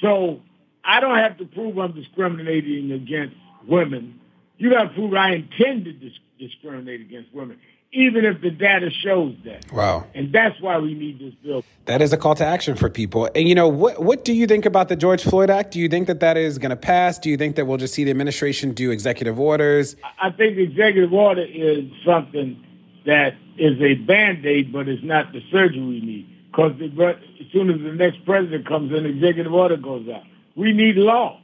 So 0.00 0.40
I 0.84 1.00
don't 1.00 1.18
have 1.18 1.38
to 1.38 1.44
prove 1.44 1.78
I'm 1.78 1.92
discriminating 1.92 2.92
against 2.92 3.36
women. 3.66 4.20
You 4.58 4.70
got 4.70 4.84
to 4.84 4.88
prove 4.90 5.14
I 5.14 5.34
intend 5.34 5.86
to 5.86 5.92
dis- 5.92 6.12
discriminate 6.38 7.00
against 7.00 7.32
women 7.34 7.58
even 7.92 8.24
if 8.24 8.40
the 8.40 8.50
data 8.50 8.88
shows 8.90 9.34
that. 9.44 9.70
Wow. 9.72 10.06
And 10.14 10.32
that's 10.32 10.60
why 10.60 10.78
we 10.78 10.94
need 10.94 11.18
this 11.18 11.34
bill. 11.42 11.64
That 11.86 12.00
is 12.00 12.12
a 12.12 12.16
call 12.16 12.34
to 12.36 12.44
action 12.44 12.76
for 12.76 12.88
people. 12.88 13.28
And 13.34 13.48
you 13.48 13.54
know, 13.54 13.68
what 13.68 14.00
what 14.00 14.24
do 14.24 14.32
you 14.32 14.46
think 14.46 14.64
about 14.64 14.88
the 14.88 14.96
George 14.96 15.22
Floyd 15.22 15.50
Act? 15.50 15.72
Do 15.72 15.80
you 15.80 15.88
think 15.88 16.06
that 16.06 16.20
that 16.20 16.36
is 16.36 16.58
going 16.58 16.70
to 16.70 16.76
pass? 16.76 17.18
Do 17.18 17.30
you 17.30 17.36
think 17.36 17.56
that 17.56 17.66
we'll 17.66 17.78
just 17.78 17.94
see 17.94 18.04
the 18.04 18.10
administration 18.10 18.72
do 18.72 18.90
executive 18.90 19.40
orders? 19.40 19.96
I 20.20 20.30
think 20.30 20.56
the 20.56 20.62
executive 20.62 21.12
order 21.12 21.42
is 21.42 21.84
something 22.04 22.64
that 23.06 23.34
is 23.58 23.80
a 23.80 23.94
band-aid, 23.94 24.72
but 24.72 24.88
it's 24.88 25.02
not 25.02 25.32
the 25.32 25.40
surgery 25.50 25.80
we 25.80 26.00
need. 26.00 26.26
Because 26.50 26.72
as 26.80 27.46
soon 27.52 27.70
as 27.70 27.80
the 27.80 27.92
next 27.92 28.24
president 28.24 28.66
comes 28.66 28.92
in, 28.92 29.06
executive 29.06 29.52
order 29.52 29.76
goes 29.76 30.08
out. 30.08 30.22
We 30.56 30.72
need 30.72 30.96
law. 30.96 31.40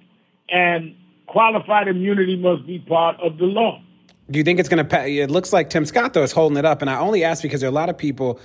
And 0.49 0.97
qualified 1.27 1.89
immunity 1.89 2.37
must 2.37 2.67
be 2.67 2.79
part 2.79 3.19
of 3.21 3.39
the 3.39 3.45
law. 3.45 3.83
Do 4.31 4.39
you 4.39 4.45
think 4.45 4.59
it's 4.59 4.69
going 4.69 4.87
to? 4.87 5.07
It 5.07 5.31
looks 5.31 5.53
like 5.53 5.71
Tim 5.71 5.87
Scott, 5.87 6.15
though, 6.15 6.23
is 6.23 6.33
holding 6.33 6.59
it 6.59 6.65
up. 6.65 6.81
And 6.83 6.91
I 6.91 6.99
only 6.99 7.23
ask 7.23 7.43
because 7.43 7.61
there 7.61 7.69
are 7.69 7.71
a 7.71 7.75
lot 7.75 7.89
of 7.89 7.97
people 7.97 8.41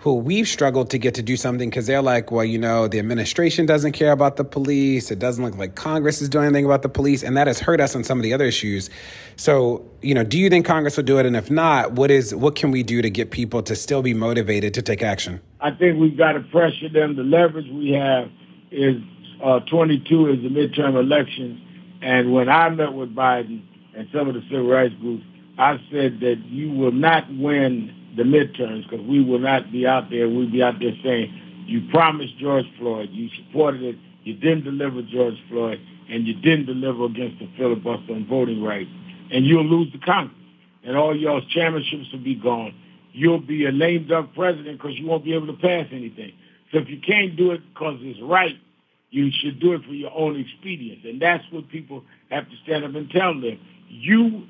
who 0.00 0.14
we've 0.14 0.48
struggled 0.48 0.88
to 0.88 0.98
get 0.98 1.14
to 1.14 1.22
do 1.22 1.36
something 1.36 1.68
because 1.68 1.86
they're 1.86 2.00
like, 2.00 2.30
well, 2.30 2.44
you 2.44 2.58
know, 2.58 2.88
the 2.88 2.98
administration 2.98 3.66
doesn't 3.66 3.92
care 3.92 4.12
about 4.12 4.36
the 4.36 4.44
police. 4.44 5.10
It 5.10 5.18
doesn't 5.18 5.44
look 5.44 5.56
like 5.56 5.74
Congress 5.74 6.22
is 6.22 6.30
doing 6.30 6.46
anything 6.46 6.64
about 6.64 6.80
the 6.80 6.88
police. 6.88 7.22
And 7.22 7.36
that 7.36 7.46
has 7.46 7.60
hurt 7.60 7.80
us 7.80 7.94
on 7.94 8.02
some 8.02 8.18
of 8.18 8.22
the 8.22 8.32
other 8.32 8.46
issues. 8.46 8.88
So, 9.36 9.84
you 10.00 10.14
know, 10.14 10.24
do 10.24 10.38
you 10.38 10.48
think 10.48 10.64
Congress 10.64 10.96
will 10.96 11.04
do 11.04 11.18
it? 11.18 11.26
And 11.26 11.36
if 11.36 11.50
not, 11.50 11.92
what 11.92 12.10
is 12.10 12.34
what 12.34 12.56
can 12.56 12.70
we 12.70 12.82
do 12.82 13.02
to 13.02 13.10
get 13.10 13.30
people 13.30 13.62
to 13.64 13.76
still 13.76 14.00
be 14.00 14.14
motivated 14.14 14.72
to 14.74 14.82
take 14.82 15.02
action? 15.02 15.40
I 15.60 15.70
think 15.70 16.00
we've 16.00 16.16
got 16.16 16.32
to 16.32 16.40
pressure 16.40 16.88
them. 16.88 17.14
The 17.14 17.22
leverage 17.22 17.70
we 17.70 17.90
have 17.90 18.30
is 18.70 18.96
uh, 19.44 19.60
22 19.60 20.28
is 20.30 20.42
the 20.42 20.48
midterm 20.48 20.98
elections. 20.98 21.60
And 22.00 22.32
when 22.32 22.48
I 22.48 22.70
met 22.70 22.94
with 22.94 23.14
Biden, 23.14 23.62
and 24.00 24.08
some 24.14 24.28
of 24.28 24.34
the 24.34 24.40
civil 24.50 24.66
rights 24.66 24.94
groups, 24.98 25.22
I 25.58 25.78
said 25.92 26.20
that 26.20 26.38
you 26.46 26.72
will 26.72 26.90
not 26.90 27.28
win 27.36 27.94
the 28.16 28.22
midterms 28.22 28.88
because 28.88 29.04
we 29.06 29.22
will 29.22 29.38
not 29.38 29.70
be 29.70 29.86
out 29.86 30.08
there. 30.08 30.26
We'll 30.26 30.50
be 30.50 30.62
out 30.62 30.80
there 30.80 30.94
saying, 31.04 31.64
you 31.66 31.86
promised 31.90 32.38
George 32.38 32.64
Floyd, 32.78 33.10
you 33.12 33.28
supported 33.36 33.82
it, 33.82 33.96
you 34.24 34.32
didn't 34.32 34.64
deliver 34.64 35.02
George 35.02 35.36
Floyd, 35.50 35.78
and 36.08 36.26
you 36.26 36.32
didn't 36.32 36.64
deliver 36.64 37.04
against 37.04 37.40
the 37.40 37.48
filibuster 37.58 38.14
on 38.14 38.26
voting 38.26 38.62
rights. 38.62 38.88
And 39.30 39.44
you'll 39.44 39.66
lose 39.66 39.92
the 39.92 39.98
Congress. 39.98 40.34
And 40.82 40.96
all 40.96 41.14
y'all's 41.14 41.44
chairmanships 41.54 42.10
will 42.10 42.24
be 42.24 42.36
gone. 42.36 42.74
You'll 43.12 43.38
be 43.38 43.66
a 43.66 43.70
lame 43.70 44.08
duck 44.08 44.34
president 44.34 44.78
because 44.78 44.98
you 44.98 45.06
won't 45.06 45.24
be 45.24 45.34
able 45.34 45.48
to 45.48 45.60
pass 45.60 45.86
anything. 45.92 46.32
So 46.72 46.78
if 46.78 46.88
you 46.88 47.00
can't 47.06 47.36
do 47.36 47.50
it 47.50 47.60
because 47.74 47.98
it's 48.00 48.20
right, 48.22 48.56
you 49.10 49.30
should 49.30 49.60
do 49.60 49.74
it 49.74 49.84
for 49.84 49.92
your 49.92 50.12
own 50.16 50.40
expedience. 50.40 51.00
And 51.04 51.20
that's 51.20 51.44
what 51.50 51.68
people 51.68 52.02
have 52.30 52.48
to 52.48 52.56
stand 52.64 52.84
up 52.84 52.94
and 52.94 53.10
tell 53.10 53.38
them. 53.38 53.60
You 53.90 54.46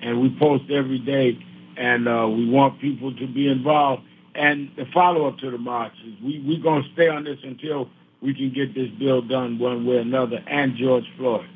and 0.00 0.20
we 0.20 0.36
post 0.38 0.70
every 0.70 0.98
day, 0.98 1.44
and 1.76 2.08
uh, 2.08 2.28
we 2.28 2.48
want 2.48 2.80
people 2.80 3.12
to 3.16 3.26
be 3.26 3.48
involved. 3.48 4.04
And 4.34 4.70
the 4.76 4.86
follow-up 4.94 5.38
to 5.38 5.50
the 5.50 5.58
marches, 5.58 6.14
we, 6.22 6.42
we're 6.46 6.62
going 6.62 6.84
to 6.84 6.92
stay 6.92 7.08
on 7.08 7.24
this 7.24 7.38
until 7.42 7.88
we 8.22 8.34
can 8.34 8.52
get 8.52 8.74
this 8.74 8.88
bill 8.90 9.22
done 9.22 9.58
one 9.58 9.86
way 9.86 9.96
or 9.96 10.00
another, 10.00 10.42
and 10.46 10.76
George 10.76 11.06
Floyd. 11.16 11.48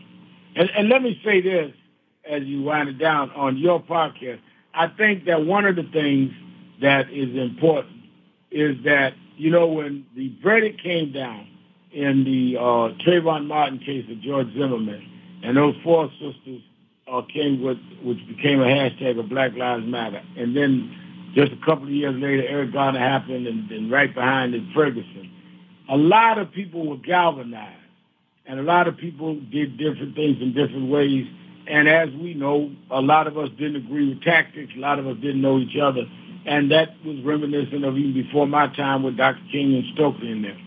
And, 0.56 0.70
and 0.70 0.88
let 0.88 1.02
me 1.02 1.20
say 1.24 1.40
this 1.40 1.72
as 2.28 2.42
you 2.44 2.62
wind 2.62 2.88
it 2.88 2.98
down 2.98 3.30
on 3.32 3.56
your 3.58 3.80
podcast. 3.80 4.40
I 4.72 4.88
think 4.88 5.26
that 5.26 5.44
one 5.44 5.66
of 5.66 5.76
the 5.76 5.84
things 5.84 6.32
that 6.80 7.10
is 7.10 7.36
important 7.36 8.02
is 8.50 8.82
that, 8.84 9.14
you 9.36 9.50
know, 9.50 9.66
when 9.66 10.06
the 10.16 10.32
verdict 10.42 10.82
came 10.82 11.12
down 11.12 11.46
in 11.92 12.24
the 12.24 12.56
uh, 12.56 12.94
Trayvon 13.04 13.46
Martin 13.46 13.78
case 13.78 14.04
of 14.10 14.20
George 14.20 14.52
Zimmerman, 14.54 15.10
and 15.44 15.56
those 15.56 15.76
four 15.84 16.10
sisters 16.18 16.62
uh, 17.06 17.22
came 17.32 17.62
with, 17.62 17.78
which 18.02 18.18
became 18.26 18.60
a 18.60 18.64
hashtag 18.64 19.18
of 19.18 19.28
Black 19.28 19.54
Lives 19.54 19.86
Matter. 19.86 20.22
And 20.36 20.56
then 20.56 20.96
just 21.34 21.52
a 21.52 21.64
couple 21.64 21.84
of 21.84 21.90
years 21.90 22.14
later, 22.14 22.46
Eric 22.46 22.72
Garner 22.72 22.98
happened, 22.98 23.46
and, 23.46 23.70
and 23.70 23.90
right 23.90 24.12
behind 24.14 24.54
it, 24.54 24.62
Ferguson. 24.74 25.30
A 25.90 25.96
lot 25.96 26.38
of 26.38 26.52
people 26.52 26.88
were 26.88 26.96
galvanized, 26.96 27.80
and 28.46 28.58
a 28.58 28.62
lot 28.62 28.88
of 28.88 28.96
people 28.96 29.34
did 29.52 29.76
different 29.76 30.14
things 30.14 30.40
in 30.40 30.54
different 30.54 30.90
ways 30.90 31.26
and 31.66 31.88
as 31.88 32.10
we 32.10 32.34
know, 32.34 32.70
a 32.90 33.00
lot 33.00 33.26
of 33.26 33.38
us 33.38 33.48
didn't 33.50 33.76
agree 33.76 34.08
with 34.10 34.22
tactics. 34.22 34.72
A 34.76 34.80
lot 34.80 34.98
of 34.98 35.06
us 35.06 35.16
didn't 35.16 35.40
know 35.40 35.58
each 35.58 35.76
other. 35.80 36.02
And 36.46 36.70
that 36.70 36.94
was 37.04 37.20
reminiscent 37.24 37.84
of 37.84 37.96
even 37.96 38.12
before 38.12 38.46
my 38.46 38.68
time 38.74 39.02
with 39.02 39.16
Dr. 39.16 39.40
King 39.50 39.74
and 39.74 39.84
Stokely 39.94 40.30
in 40.30 40.42
there. 40.42 40.58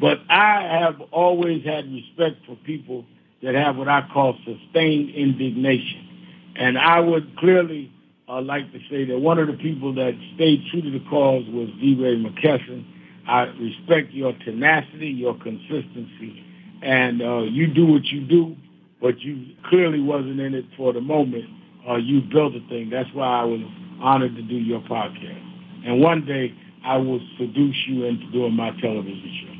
But 0.00 0.20
I 0.30 0.62
have 0.62 1.00
always 1.12 1.64
had 1.64 1.92
respect 1.92 2.44
for 2.46 2.56
people 2.64 3.04
that 3.42 3.54
have 3.54 3.76
what 3.76 3.88
I 3.88 4.08
call 4.12 4.36
sustained 4.44 5.10
indignation. 5.10 6.08
And 6.56 6.78
I 6.78 7.00
would 7.00 7.36
clearly 7.36 7.92
uh, 8.28 8.40
like 8.40 8.72
to 8.72 8.78
say 8.90 9.04
that 9.04 9.18
one 9.18 9.38
of 9.38 9.46
the 9.46 9.54
people 9.54 9.94
that 9.94 10.12
stayed 10.34 10.64
true 10.70 10.82
to 10.82 10.90
the 10.90 11.04
cause 11.08 11.44
was 11.48 11.68
DeRay 11.80 12.16
Mckesson. 12.16 12.84
I 13.28 13.42
respect 13.42 14.12
your 14.12 14.32
tenacity, 14.44 15.08
your 15.08 15.34
consistency, 15.38 16.44
and 16.82 17.20
uh, 17.20 17.42
you 17.42 17.66
do 17.66 17.86
what 17.86 18.04
you 18.04 18.20
do 18.20 18.56
but 19.00 19.20
you 19.20 19.54
clearly 19.68 20.00
wasn't 20.00 20.40
in 20.40 20.54
it 20.54 20.64
for 20.76 20.92
the 20.92 21.00
moment. 21.00 21.44
Uh, 21.88 21.96
you 21.96 22.20
built 22.20 22.54
a 22.54 22.68
thing. 22.68 22.90
That's 22.90 23.12
why 23.12 23.26
I 23.40 23.44
was 23.44 23.60
honored 24.00 24.34
to 24.36 24.42
do 24.42 24.56
your 24.56 24.80
podcast. 24.80 25.86
And 25.86 26.00
one 26.00 26.24
day 26.24 26.54
I 26.84 26.96
will 26.96 27.20
seduce 27.38 27.76
you 27.86 28.04
into 28.04 28.30
doing 28.32 28.52
my 28.54 28.70
television 28.80 29.32
show. 29.40 29.52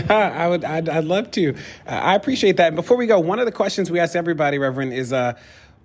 I 0.12 0.48
would, 0.48 0.64
I'd, 0.64 0.88
I'd 0.88 1.04
love 1.04 1.30
to. 1.32 1.54
Uh, 1.54 1.90
I 1.90 2.14
appreciate 2.16 2.56
that. 2.56 2.68
And 2.68 2.76
before 2.76 2.96
we 2.96 3.06
go, 3.06 3.20
one 3.20 3.38
of 3.38 3.46
the 3.46 3.52
questions 3.52 3.90
we 3.90 4.00
ask 4.00 4.16
everybody, 4.16 4.58
Reverend, 4.58 4.92
is 4.92 5.12
uh, 5.12 5.34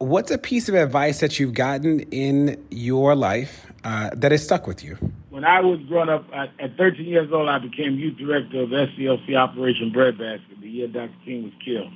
what's 0.04 0.32
a 0.32 0.38
piece 0.38 0.70
of 0.70 0.76
advice 0.76 1.20
that 1.20 1.39
you've 1.39 1.54
gotten 1.54 2.01
in 2.12 2.64
your 2.70 3.16
life 3.16 3.66
uh, 3.84 4.10
that 4.14 4.32
has 4.32 4.43
stuck 4.43 4.68
with 4.68 4.84
you? 4.84 4.97
When 5.30 5.45
I 5.45 5.62
was 5.62 5.80
growing 5.88 6.10
up, 6.10 6.26
at, 6.34 6.51
at 6.60 6.78
13 6.78 7.06
years 7.06 7.32
old, 7.32 7.49
I 7.49 7.60
became 7.60 7.95
youth 7.95 8.18
director 8.18 8.62
of 8.62 8.70
SCLC 8.70 9.36
Operation 9.36 9.91
Breadbasket 9.91 10.62
the 10.62 10.70
year 10.70 10.88
Dr. 10.88 11.12
King 11.26 11.43
was 11.43 11.54
killed. 11.64 11.91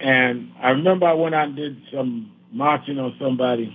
And 0.00 0.52
I 0.60 0.70
remember 0.70 1.06
I 1.06 1.12
went 1.14 1.34
out 1.34 1.48
and 1.48 1.56
did 1.56 1.80
some 1.92 2.32
marching 2.52 2.98
on 2.98 3.16
somebody. 3.20 3.72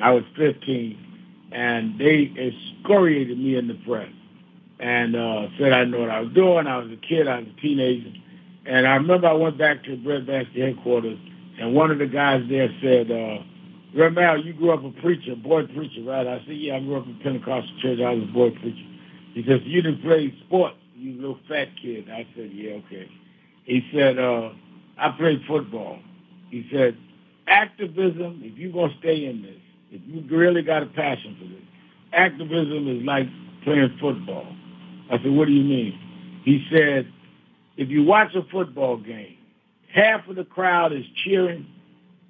I 0.00 0.12
was 0.12 0.24
15, 0.36 1.48
and 1.52 1.98
they 1.98 2.32
excoriated 2.36 3.38
me 3.38 3.56
in 3.56 3.68
the 3.68 3.74
press 3.74 4.08
and 4.80 5.16
uh, 5.16 5.48
said 5.58 5.72
I 5.72 5.80
didn't 5.80 5.90
know 5.90 6.00
what 6.00 6.10
I 6.10 6.20
was 6.20 6.32
doing. 6.32 6.66
I 6.66 6.78
was 6.78 6.90
a 6.90 6.96
kid. 6.96 7.26
I 7.28 7.40
was 7.40 7.48
a 7.48 7.60
teenager. 7.60 8.12
And 8.64 8.86
I 8.86 8.94
remember 8.94 9.26
I 9.26 9.32
went 9.32 9.58
back 9.58 9.84
to 9.84 9.96
Breadbasket 9.96 10.54
headquarters, 10.54 11.18
and 11.60 11.74
one 11.74 11.90
of 11.90 11.98
the 11.98 12.06
guys 12.06 12.42
there 12.48 12.68
said, 12.82 13.10
uh, 13.10 13.42
Ramel, 13.94 14.44
you 14.44 14.52
grew 14.52 14.72
up 14.72 14.84
a 14.84 14.90
preacher, 15.00 15.34
boy 15.34 15.66
preacher, 15.66 16.02
right? 16.04 16.26
I 16.26 16.38
said, 16.46 16.56
yeah, 16.56 16.76
I 16.76 16.80
grew 16.80 16.96
up 16.96 17.06
in 17.06 17.18
Pentecostal 17.22 17.80
church. 17.80 17.98
I 18.00 18.12
was 18.14 18.24
a 18.24 18.32
boy 18.32 18.50
preacher. 18.50 18.86
He 19.34 19.44
says, 19.46 19.60
you 19.64 19.82
didn't 19.82 20.02
play 20.02 20.34
sports. 20.46 20.76
You 20.94 21.14
little 21.14 21.38
fat 21.48 21.68
kid. 21.80 22.08
I 22.10 22.26
said, 22.36 22.50
yeah, 22.52 22.72
okay. 22.86 23.08
He 23.64 23.82
said, 23.94 24.18
uh, 24.18 24.50
I 24.98 25.10
played 25.16 25.40
football. 25.46 25.98
He 26.50 26.68
said, 26.72 26.96
activism, 27.46 28.40
if 28.42 28.58
you're 28.58 28.72
going 28.72 28.90
to 28.90 28.98
stay 28.98 29.26
in 29.26 29.42
this, 29.42 29.60
if 29.90 30.02
you 30.06 30.24
really 30.36 30.62
got 30.62 30.82
a 30.82 30.86
passion 30.86 31.36
for 31.38 31.48
this, 31.48 31.64
activism 32.12 32.88
is 32.88 33.04
like 33.04 33.26
playing 33.64 33.96
football. 34.00 34.46
I 35.10 35.18
said, 35.18 35.30
what 35.30 35.46
do 35.46 35.52
you 35.52 35.64
mean? 35.64 36.40
He 36.44 36.66
said, 36.70 37.10
if 37.76 37.88
you 37.88 38.04
watch 38.04 38.34
a 38.34 38.42
football 38.50 38.96
game, 38.96 39.37
half 39.98 40.28
of 40.28 40.36
the 40.36 40.44
crowd 40.44 40.92
is 40.92 41.04
cheering, 41.24 41.66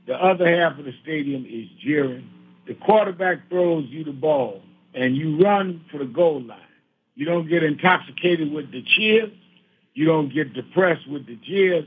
the 0.07 0.15
other 0.15 0.49
half 0.49 0.79
of 0.79 0.85
the 0.85 0.95
stadium 1.03 1.45
is 1.45 1.69
jeering. 1.85 2.29
The 2.67 2.75
quarterback 2.75 3.49
throws 3.49 3.85
you 3.89 4.05
the 4.05 4.13
ball, 4.13 4.63
and 4.95 5.17
you 5.17 5.43
run 5.43 5.85
for 5.91 5.99
the 5.99 6.07
goal 6.07 6.43
line. 6.43 6.61
You 7.15 7.27
don't 7.27 7.49
get 7.49 7.63
intoxicated 7.63 8.53
with 8.53 8.71
the 8.71 8.83
cheers. 8.83 9.33
You 9.95 10.07
don't 10.07 10.33
get 10.33 10.55
depressed 10.55 11.09
with 11.09 11.27
the 11.27 11.37
jeers. 11.37 11.85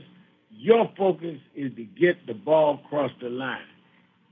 Your 0.50 0.90
focus 0.96 1.38
is 1.54 1.74
to 1.76 1.84
get 1.84 2.26
the 2.26 2.34
ball 2.34 2.80
across 2.84 3.10
the 3.20 3.28
line. 3.28 3.62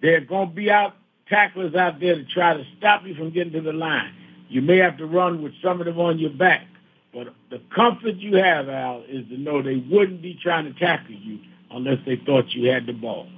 There 0.03 0.17
are 0.17 0.21
going 0.21 0.51
to 0.51 0.55
be 0.55 0.71
out 0.71 0.95
tacklers 1.29 1.75
out 1.75 2.01
there 2.01 2.17
to 2.17 2.25
try 2.25 2.55
to 2.55 2.65
stop 2.79 3.07
you 3.07 3.15
from 3.15 3.31
getting 3.31 3.53
to 3.55 3.61
the 3.61 3.73
line. 3.73 4.13
You 4.49 4.63
may 4.63 4.79
have 4.79 4.99
to 4.99 5.07
run 5.07 5.43
with 5.43 5.53
some 5.63 5.81
of 5.81 5.87
them 5.87 5.99
on 5.99 6.19
your 6.19 6.31
back. 6.31 6.67
But 7.13 7.35
the 7.51 7.61
comfort 7.75 8.17
you 8.17 8.37
have, 8.37 8.69
Al, 8.69 9.03
is 9.09 9.29
to 9.29 9.37
know 9.37 9.63
they 9.63 9.85
wouldn't 9.91 10.23
be 10.23 10.39
trying 10.41 10.73
to 10.73 10.79
tackle 10.79 11.15
you 11.15 11.41
unless 11.71 11.99
they 12.07 12.17
thought 12.25 12.51
you 12.51 12.71
had 12.71 12.87
the 12.87 12.93
ball. 12.93 13.29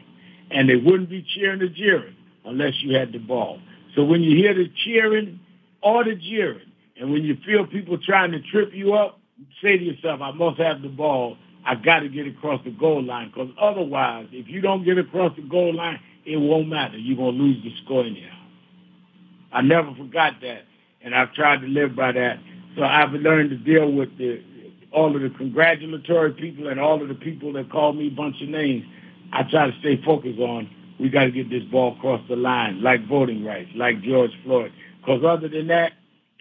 And 0.51 0.69
they 0.69 0.77
wouldn't 0.77 1.09
be 1.09 1.25
cheering 1.35 1.63
or 1.63 1.69
jeering 1.69 2.17
unless 2.45 2.75
you 2.83 2.97
had 2.97 3.13
the 3.13 3.19
ball. 3.19 3.61
So 3.95 4.05
when 4.05 4.23
you 4.23 4.37
hear 4.37 4.55
the 4.55 4.71
cheering 4.85 5.41
or 5.83 6.05
the 6.05 6.15
jeering, 6.15 6.71
and 7.01 7.13
when 7.13 7.25
you 7.25 7.37
feel 7.47 7.67
people 7.67 7.99
trying 7.99 8.33
to 8.33 8.41
trip 8.41 8.71
you 8.75 8.95
up, 8.95 9.19
say 9.63 9.79
to 9.79 9.85
yourself, 9.85 10.21
I 10.21 10.33
must 10.33 10.59
have 10.59 10.83
the 10.83 10.89
ball 10.89 11.37
I 11.65 11.77
got 11.77 12.01
to 12.01 12.09
get 12.09 12.27
across 12.27 12.63
the 12.65 12.71
goal 12.71 13.03
line 13.03 13.29
because 13.29 13.51
otherwise, 13.61 14.27
if 14.33 14.49
you 14.49 14.61
don't 14.61 14.85
get 14.85 14.99
across 14.99 15.35
the 15.37 15.43
goal 15.43 15.75
line, 15.75 16.01
it 16.25 16.37
won't 16.37 16.69
matter. 16.69 16.99
You're 16.99 17.17
going 17.17 17.37
to 17.37 17.43
lose 17.43 17.63
the 17.63 17.73
score 17.85 18.05
anyhow. 18.05 18.37
I 19.53 19.63
never 19.63 19.95
forgot 19.95 20.35
that, 20.43 20.63
and 21.03 21.15
I've 21.15 21.33
tried 21.35 21.61
to 21.61 21.67
live 21.67 21.95
by 21.95 22.13
that. 22.13 22.39
So 22.77 22.83
I've 22.83 23.13
learned 23.13 23.51
to 23.51 23.57
deal 23.57 23.91
with 23.91 24.17
the, 24.19 24.43
all 24.93 25.15
of 25.15 25.23
the 25.23 25.31
congratulatory 25.31 26.33
people 26.33 26.69
and 26.69 26.81
all 26.81 27.03
of 27.03 27.09
the 27.09 27.15
people 27.15 27.53
that 27.55 27.71
call 27.71 27.93
me 27.93 28.09
a 28.09 28.11
bunch 28.11 28.41
of 28.43 28.49
names. 28.49 28.85
I 29.33 29.43
try 29.45 29.71
to 29.71 29.79
stay 29.81 30.03
focused 30.03 30.39
on 30.39 30.69
we 30.99 31.09
got 31.09 31.25
to 31.25 31.31
get 31.31 31.51
this 31.51 31.65
ball 31.65 31.97
across 31.97 32.21
the 32.29 32.37
line, 32.37 32.83
like 32.83 33.07
voting 33.09 33.45
rights, 33.45 33.71
like 33.75 34.01
George 34.03 34.31
Floyd. 34.45 34.73
Because 35.01 35.25
other 35.25 35.49
than 35.49 35.67
that, 35.67 35.93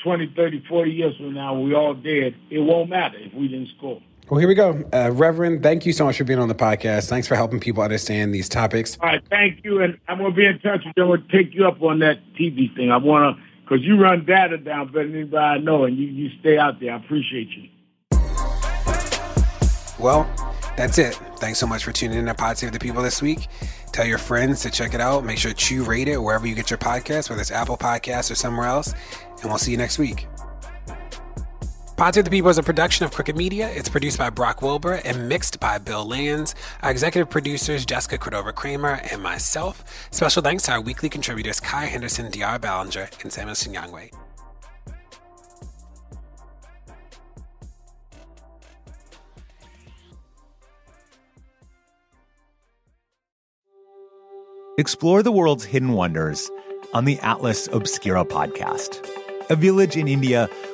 20, 0.03 0.33
30, 0.35 0.63
40 0.67 0.91
years 0.91 1.15
from 1.17 1.33
now, 1.33 1.59
we 1.59 1.73
all 1.73 1.93
dead. 1.93 2.35
It 2.49 2.59
won't 2.59 2.89
matter 2.89 3.17
if 3.19 3.33
we 3.33 3.47
didn't 3.47 3.69
score. 3.77 4.01
Well, 4.29 4.39
here 4.39 4.47
we 4.47 4.55
go. 4.55 4.83
Uh, 4.93 5.11
Reverend, 5.11 5.61
thank 5.63 5.85
you 5.85 5.93
so 5.93 6.05
much 6.05 6.17
for 6.17 6.23
being 6.23 6.39
on 6.39 6.47
the 6.47 6.55
podcast. 6.55 7.09
Thanks 7.09 7.27
for 7.27 7.35
helping 7.35 7.59
people 7.59 7.83
understand 7.83 8.33
these 8.33 8.47
topics. 8.47 8.97
All 9.01 9.09
right, 9.09 9.21
thank 9.29 9.63
you. 9.65 9.81
And 9.81 9.99
I'm 10.07 10.19
going 10.19 10.31
to 10.31 10.35
be 10.35 10.45
in 10.45 10.59
touch 10.59 10.85
with 10.85 10.93
you. 10.95 11.03
I'm 11.03 11.09
going 11.09 11.27
to 11.27 11.37
take 11.37 11.53
you 11.53 11.67
up 11.67 11.81
on 11.81 11.99
that 11.99 12.19
TV 12.39 12.73
thing. 12.75 12.91
I 12.91 12.97
want 12.97 13.35
to, 13.35 13.43
because 13.71 13.85
you 13.85 13.97
run 13.97 14.25
data 14.25 14.57
down 14.57 14.87
better 14.87 15.07
than 15.07 15.15
anybody 15.15 15.37
I 15.37 15.57
know, 15.59 15.85
and 15.85 15.97
you, 15.97 16.05
you 16.07 16.29
stay 16.41 16.57
out 16.57 16.81
there. 16.81 16.91
I 16.91 16.97
appreciate 16.97 17.47
you. 17.51 17.69
Well, 19.97 20.29
that's 20.75 20.97
it. 20.97 21.13
Thanks 21.37 21.59
so 21.59 21.67
much 21.67 21.85
for 21.85 21.93
tuning 21.93 22.17
in 22.17 22.25
to 22.25 22.33
Pod 22.33 22.57
Save 22.57 22.73
the 22.73 22.79
People 22.79 23.01
this 23.01 23.21
week. 23.21 23.47
Tell 23.93 24.05
your 24.05 24.17
friends 24.17 24.61
to 24.63 24.71
check 24.71 24.93
it 24.93 24.99
out. 24.99 25.23
Make 25.23 25.37
sure 25.37 25.53
to 25.53 25.83
rate 25.85 26.09
it 26.09 26.17
wherever 26.17 26.45
you 26.45 26.55
get 26.55 26.69
your 26.69 26.79
podcast, 26.79 27.29
whether 27.29 27.41
it's 27.41 27.51
Apple 27.51 27.77
Podcasts 27.77 28.29
or 28.29 28.35
somewhere 28.35 28.67
else. 28.67 28.93
And 29.41 29.45
we'll 29.45 29.57
see 29.57 29.71
you 29.71 29.77
next 29.77 29.97
week. 29.97 30.27
Pod 32.01 32.15
Save 32.15 32.23
the 32.23 32.31
People 32.31 32.49
is 32.49 32.57
a 32.57 32.63
production 32.63 33.05
of 33.05 33.11
Crooked 33.11 33.37
Media. 33.37 33.69
It's 33.69 33.87
produced 33.87 34.17
by 34.17 34.31
Brock 34.31 34.63
Wilbur 34.63 34.93
and 35.05 35.29
mixed 35.29 35.59
by 35.59 35.77
Bill 35.77 36.03
Lands. 36.03 36.55
Our 36.81 36.89
executive 36.89 37.29
producers, 37.29 37.85
Jessica 37.85 38.17
Cordova 38.17 38.51
Kramer 38.51 38.99
and 39.11 39.21
myself. 39.21 39.83
Special 40.09 40.41
thanks 40.41 40.63
to 40.63 40.71
our 40.71 40.81
weekly 40.81 41.09
contributors, 41.09 41.59
Kaya 41.59 41.85
Henderson, 41.85 42.31
De'Ara 42.31 42.57
Balenger, 42.57 43.21
and 43.21 43.31
Samuel 43.31 43.53
Sinyangwe. 43.53 44.09
Explore 54.79 55.21
the 55.21 55.31
world's 55.31 55.65
hidden 55.65 55.93
wonders 55.93 56.49
on 56.95 57.05
the 57.05 57.19
Atlas 57.19 57.69
Obscura 57.71 58.25
podcast 58.25 59.07
a 59.51 59.55
village 59.55 59.97
in 59.97 60.07
India 60.07 60.49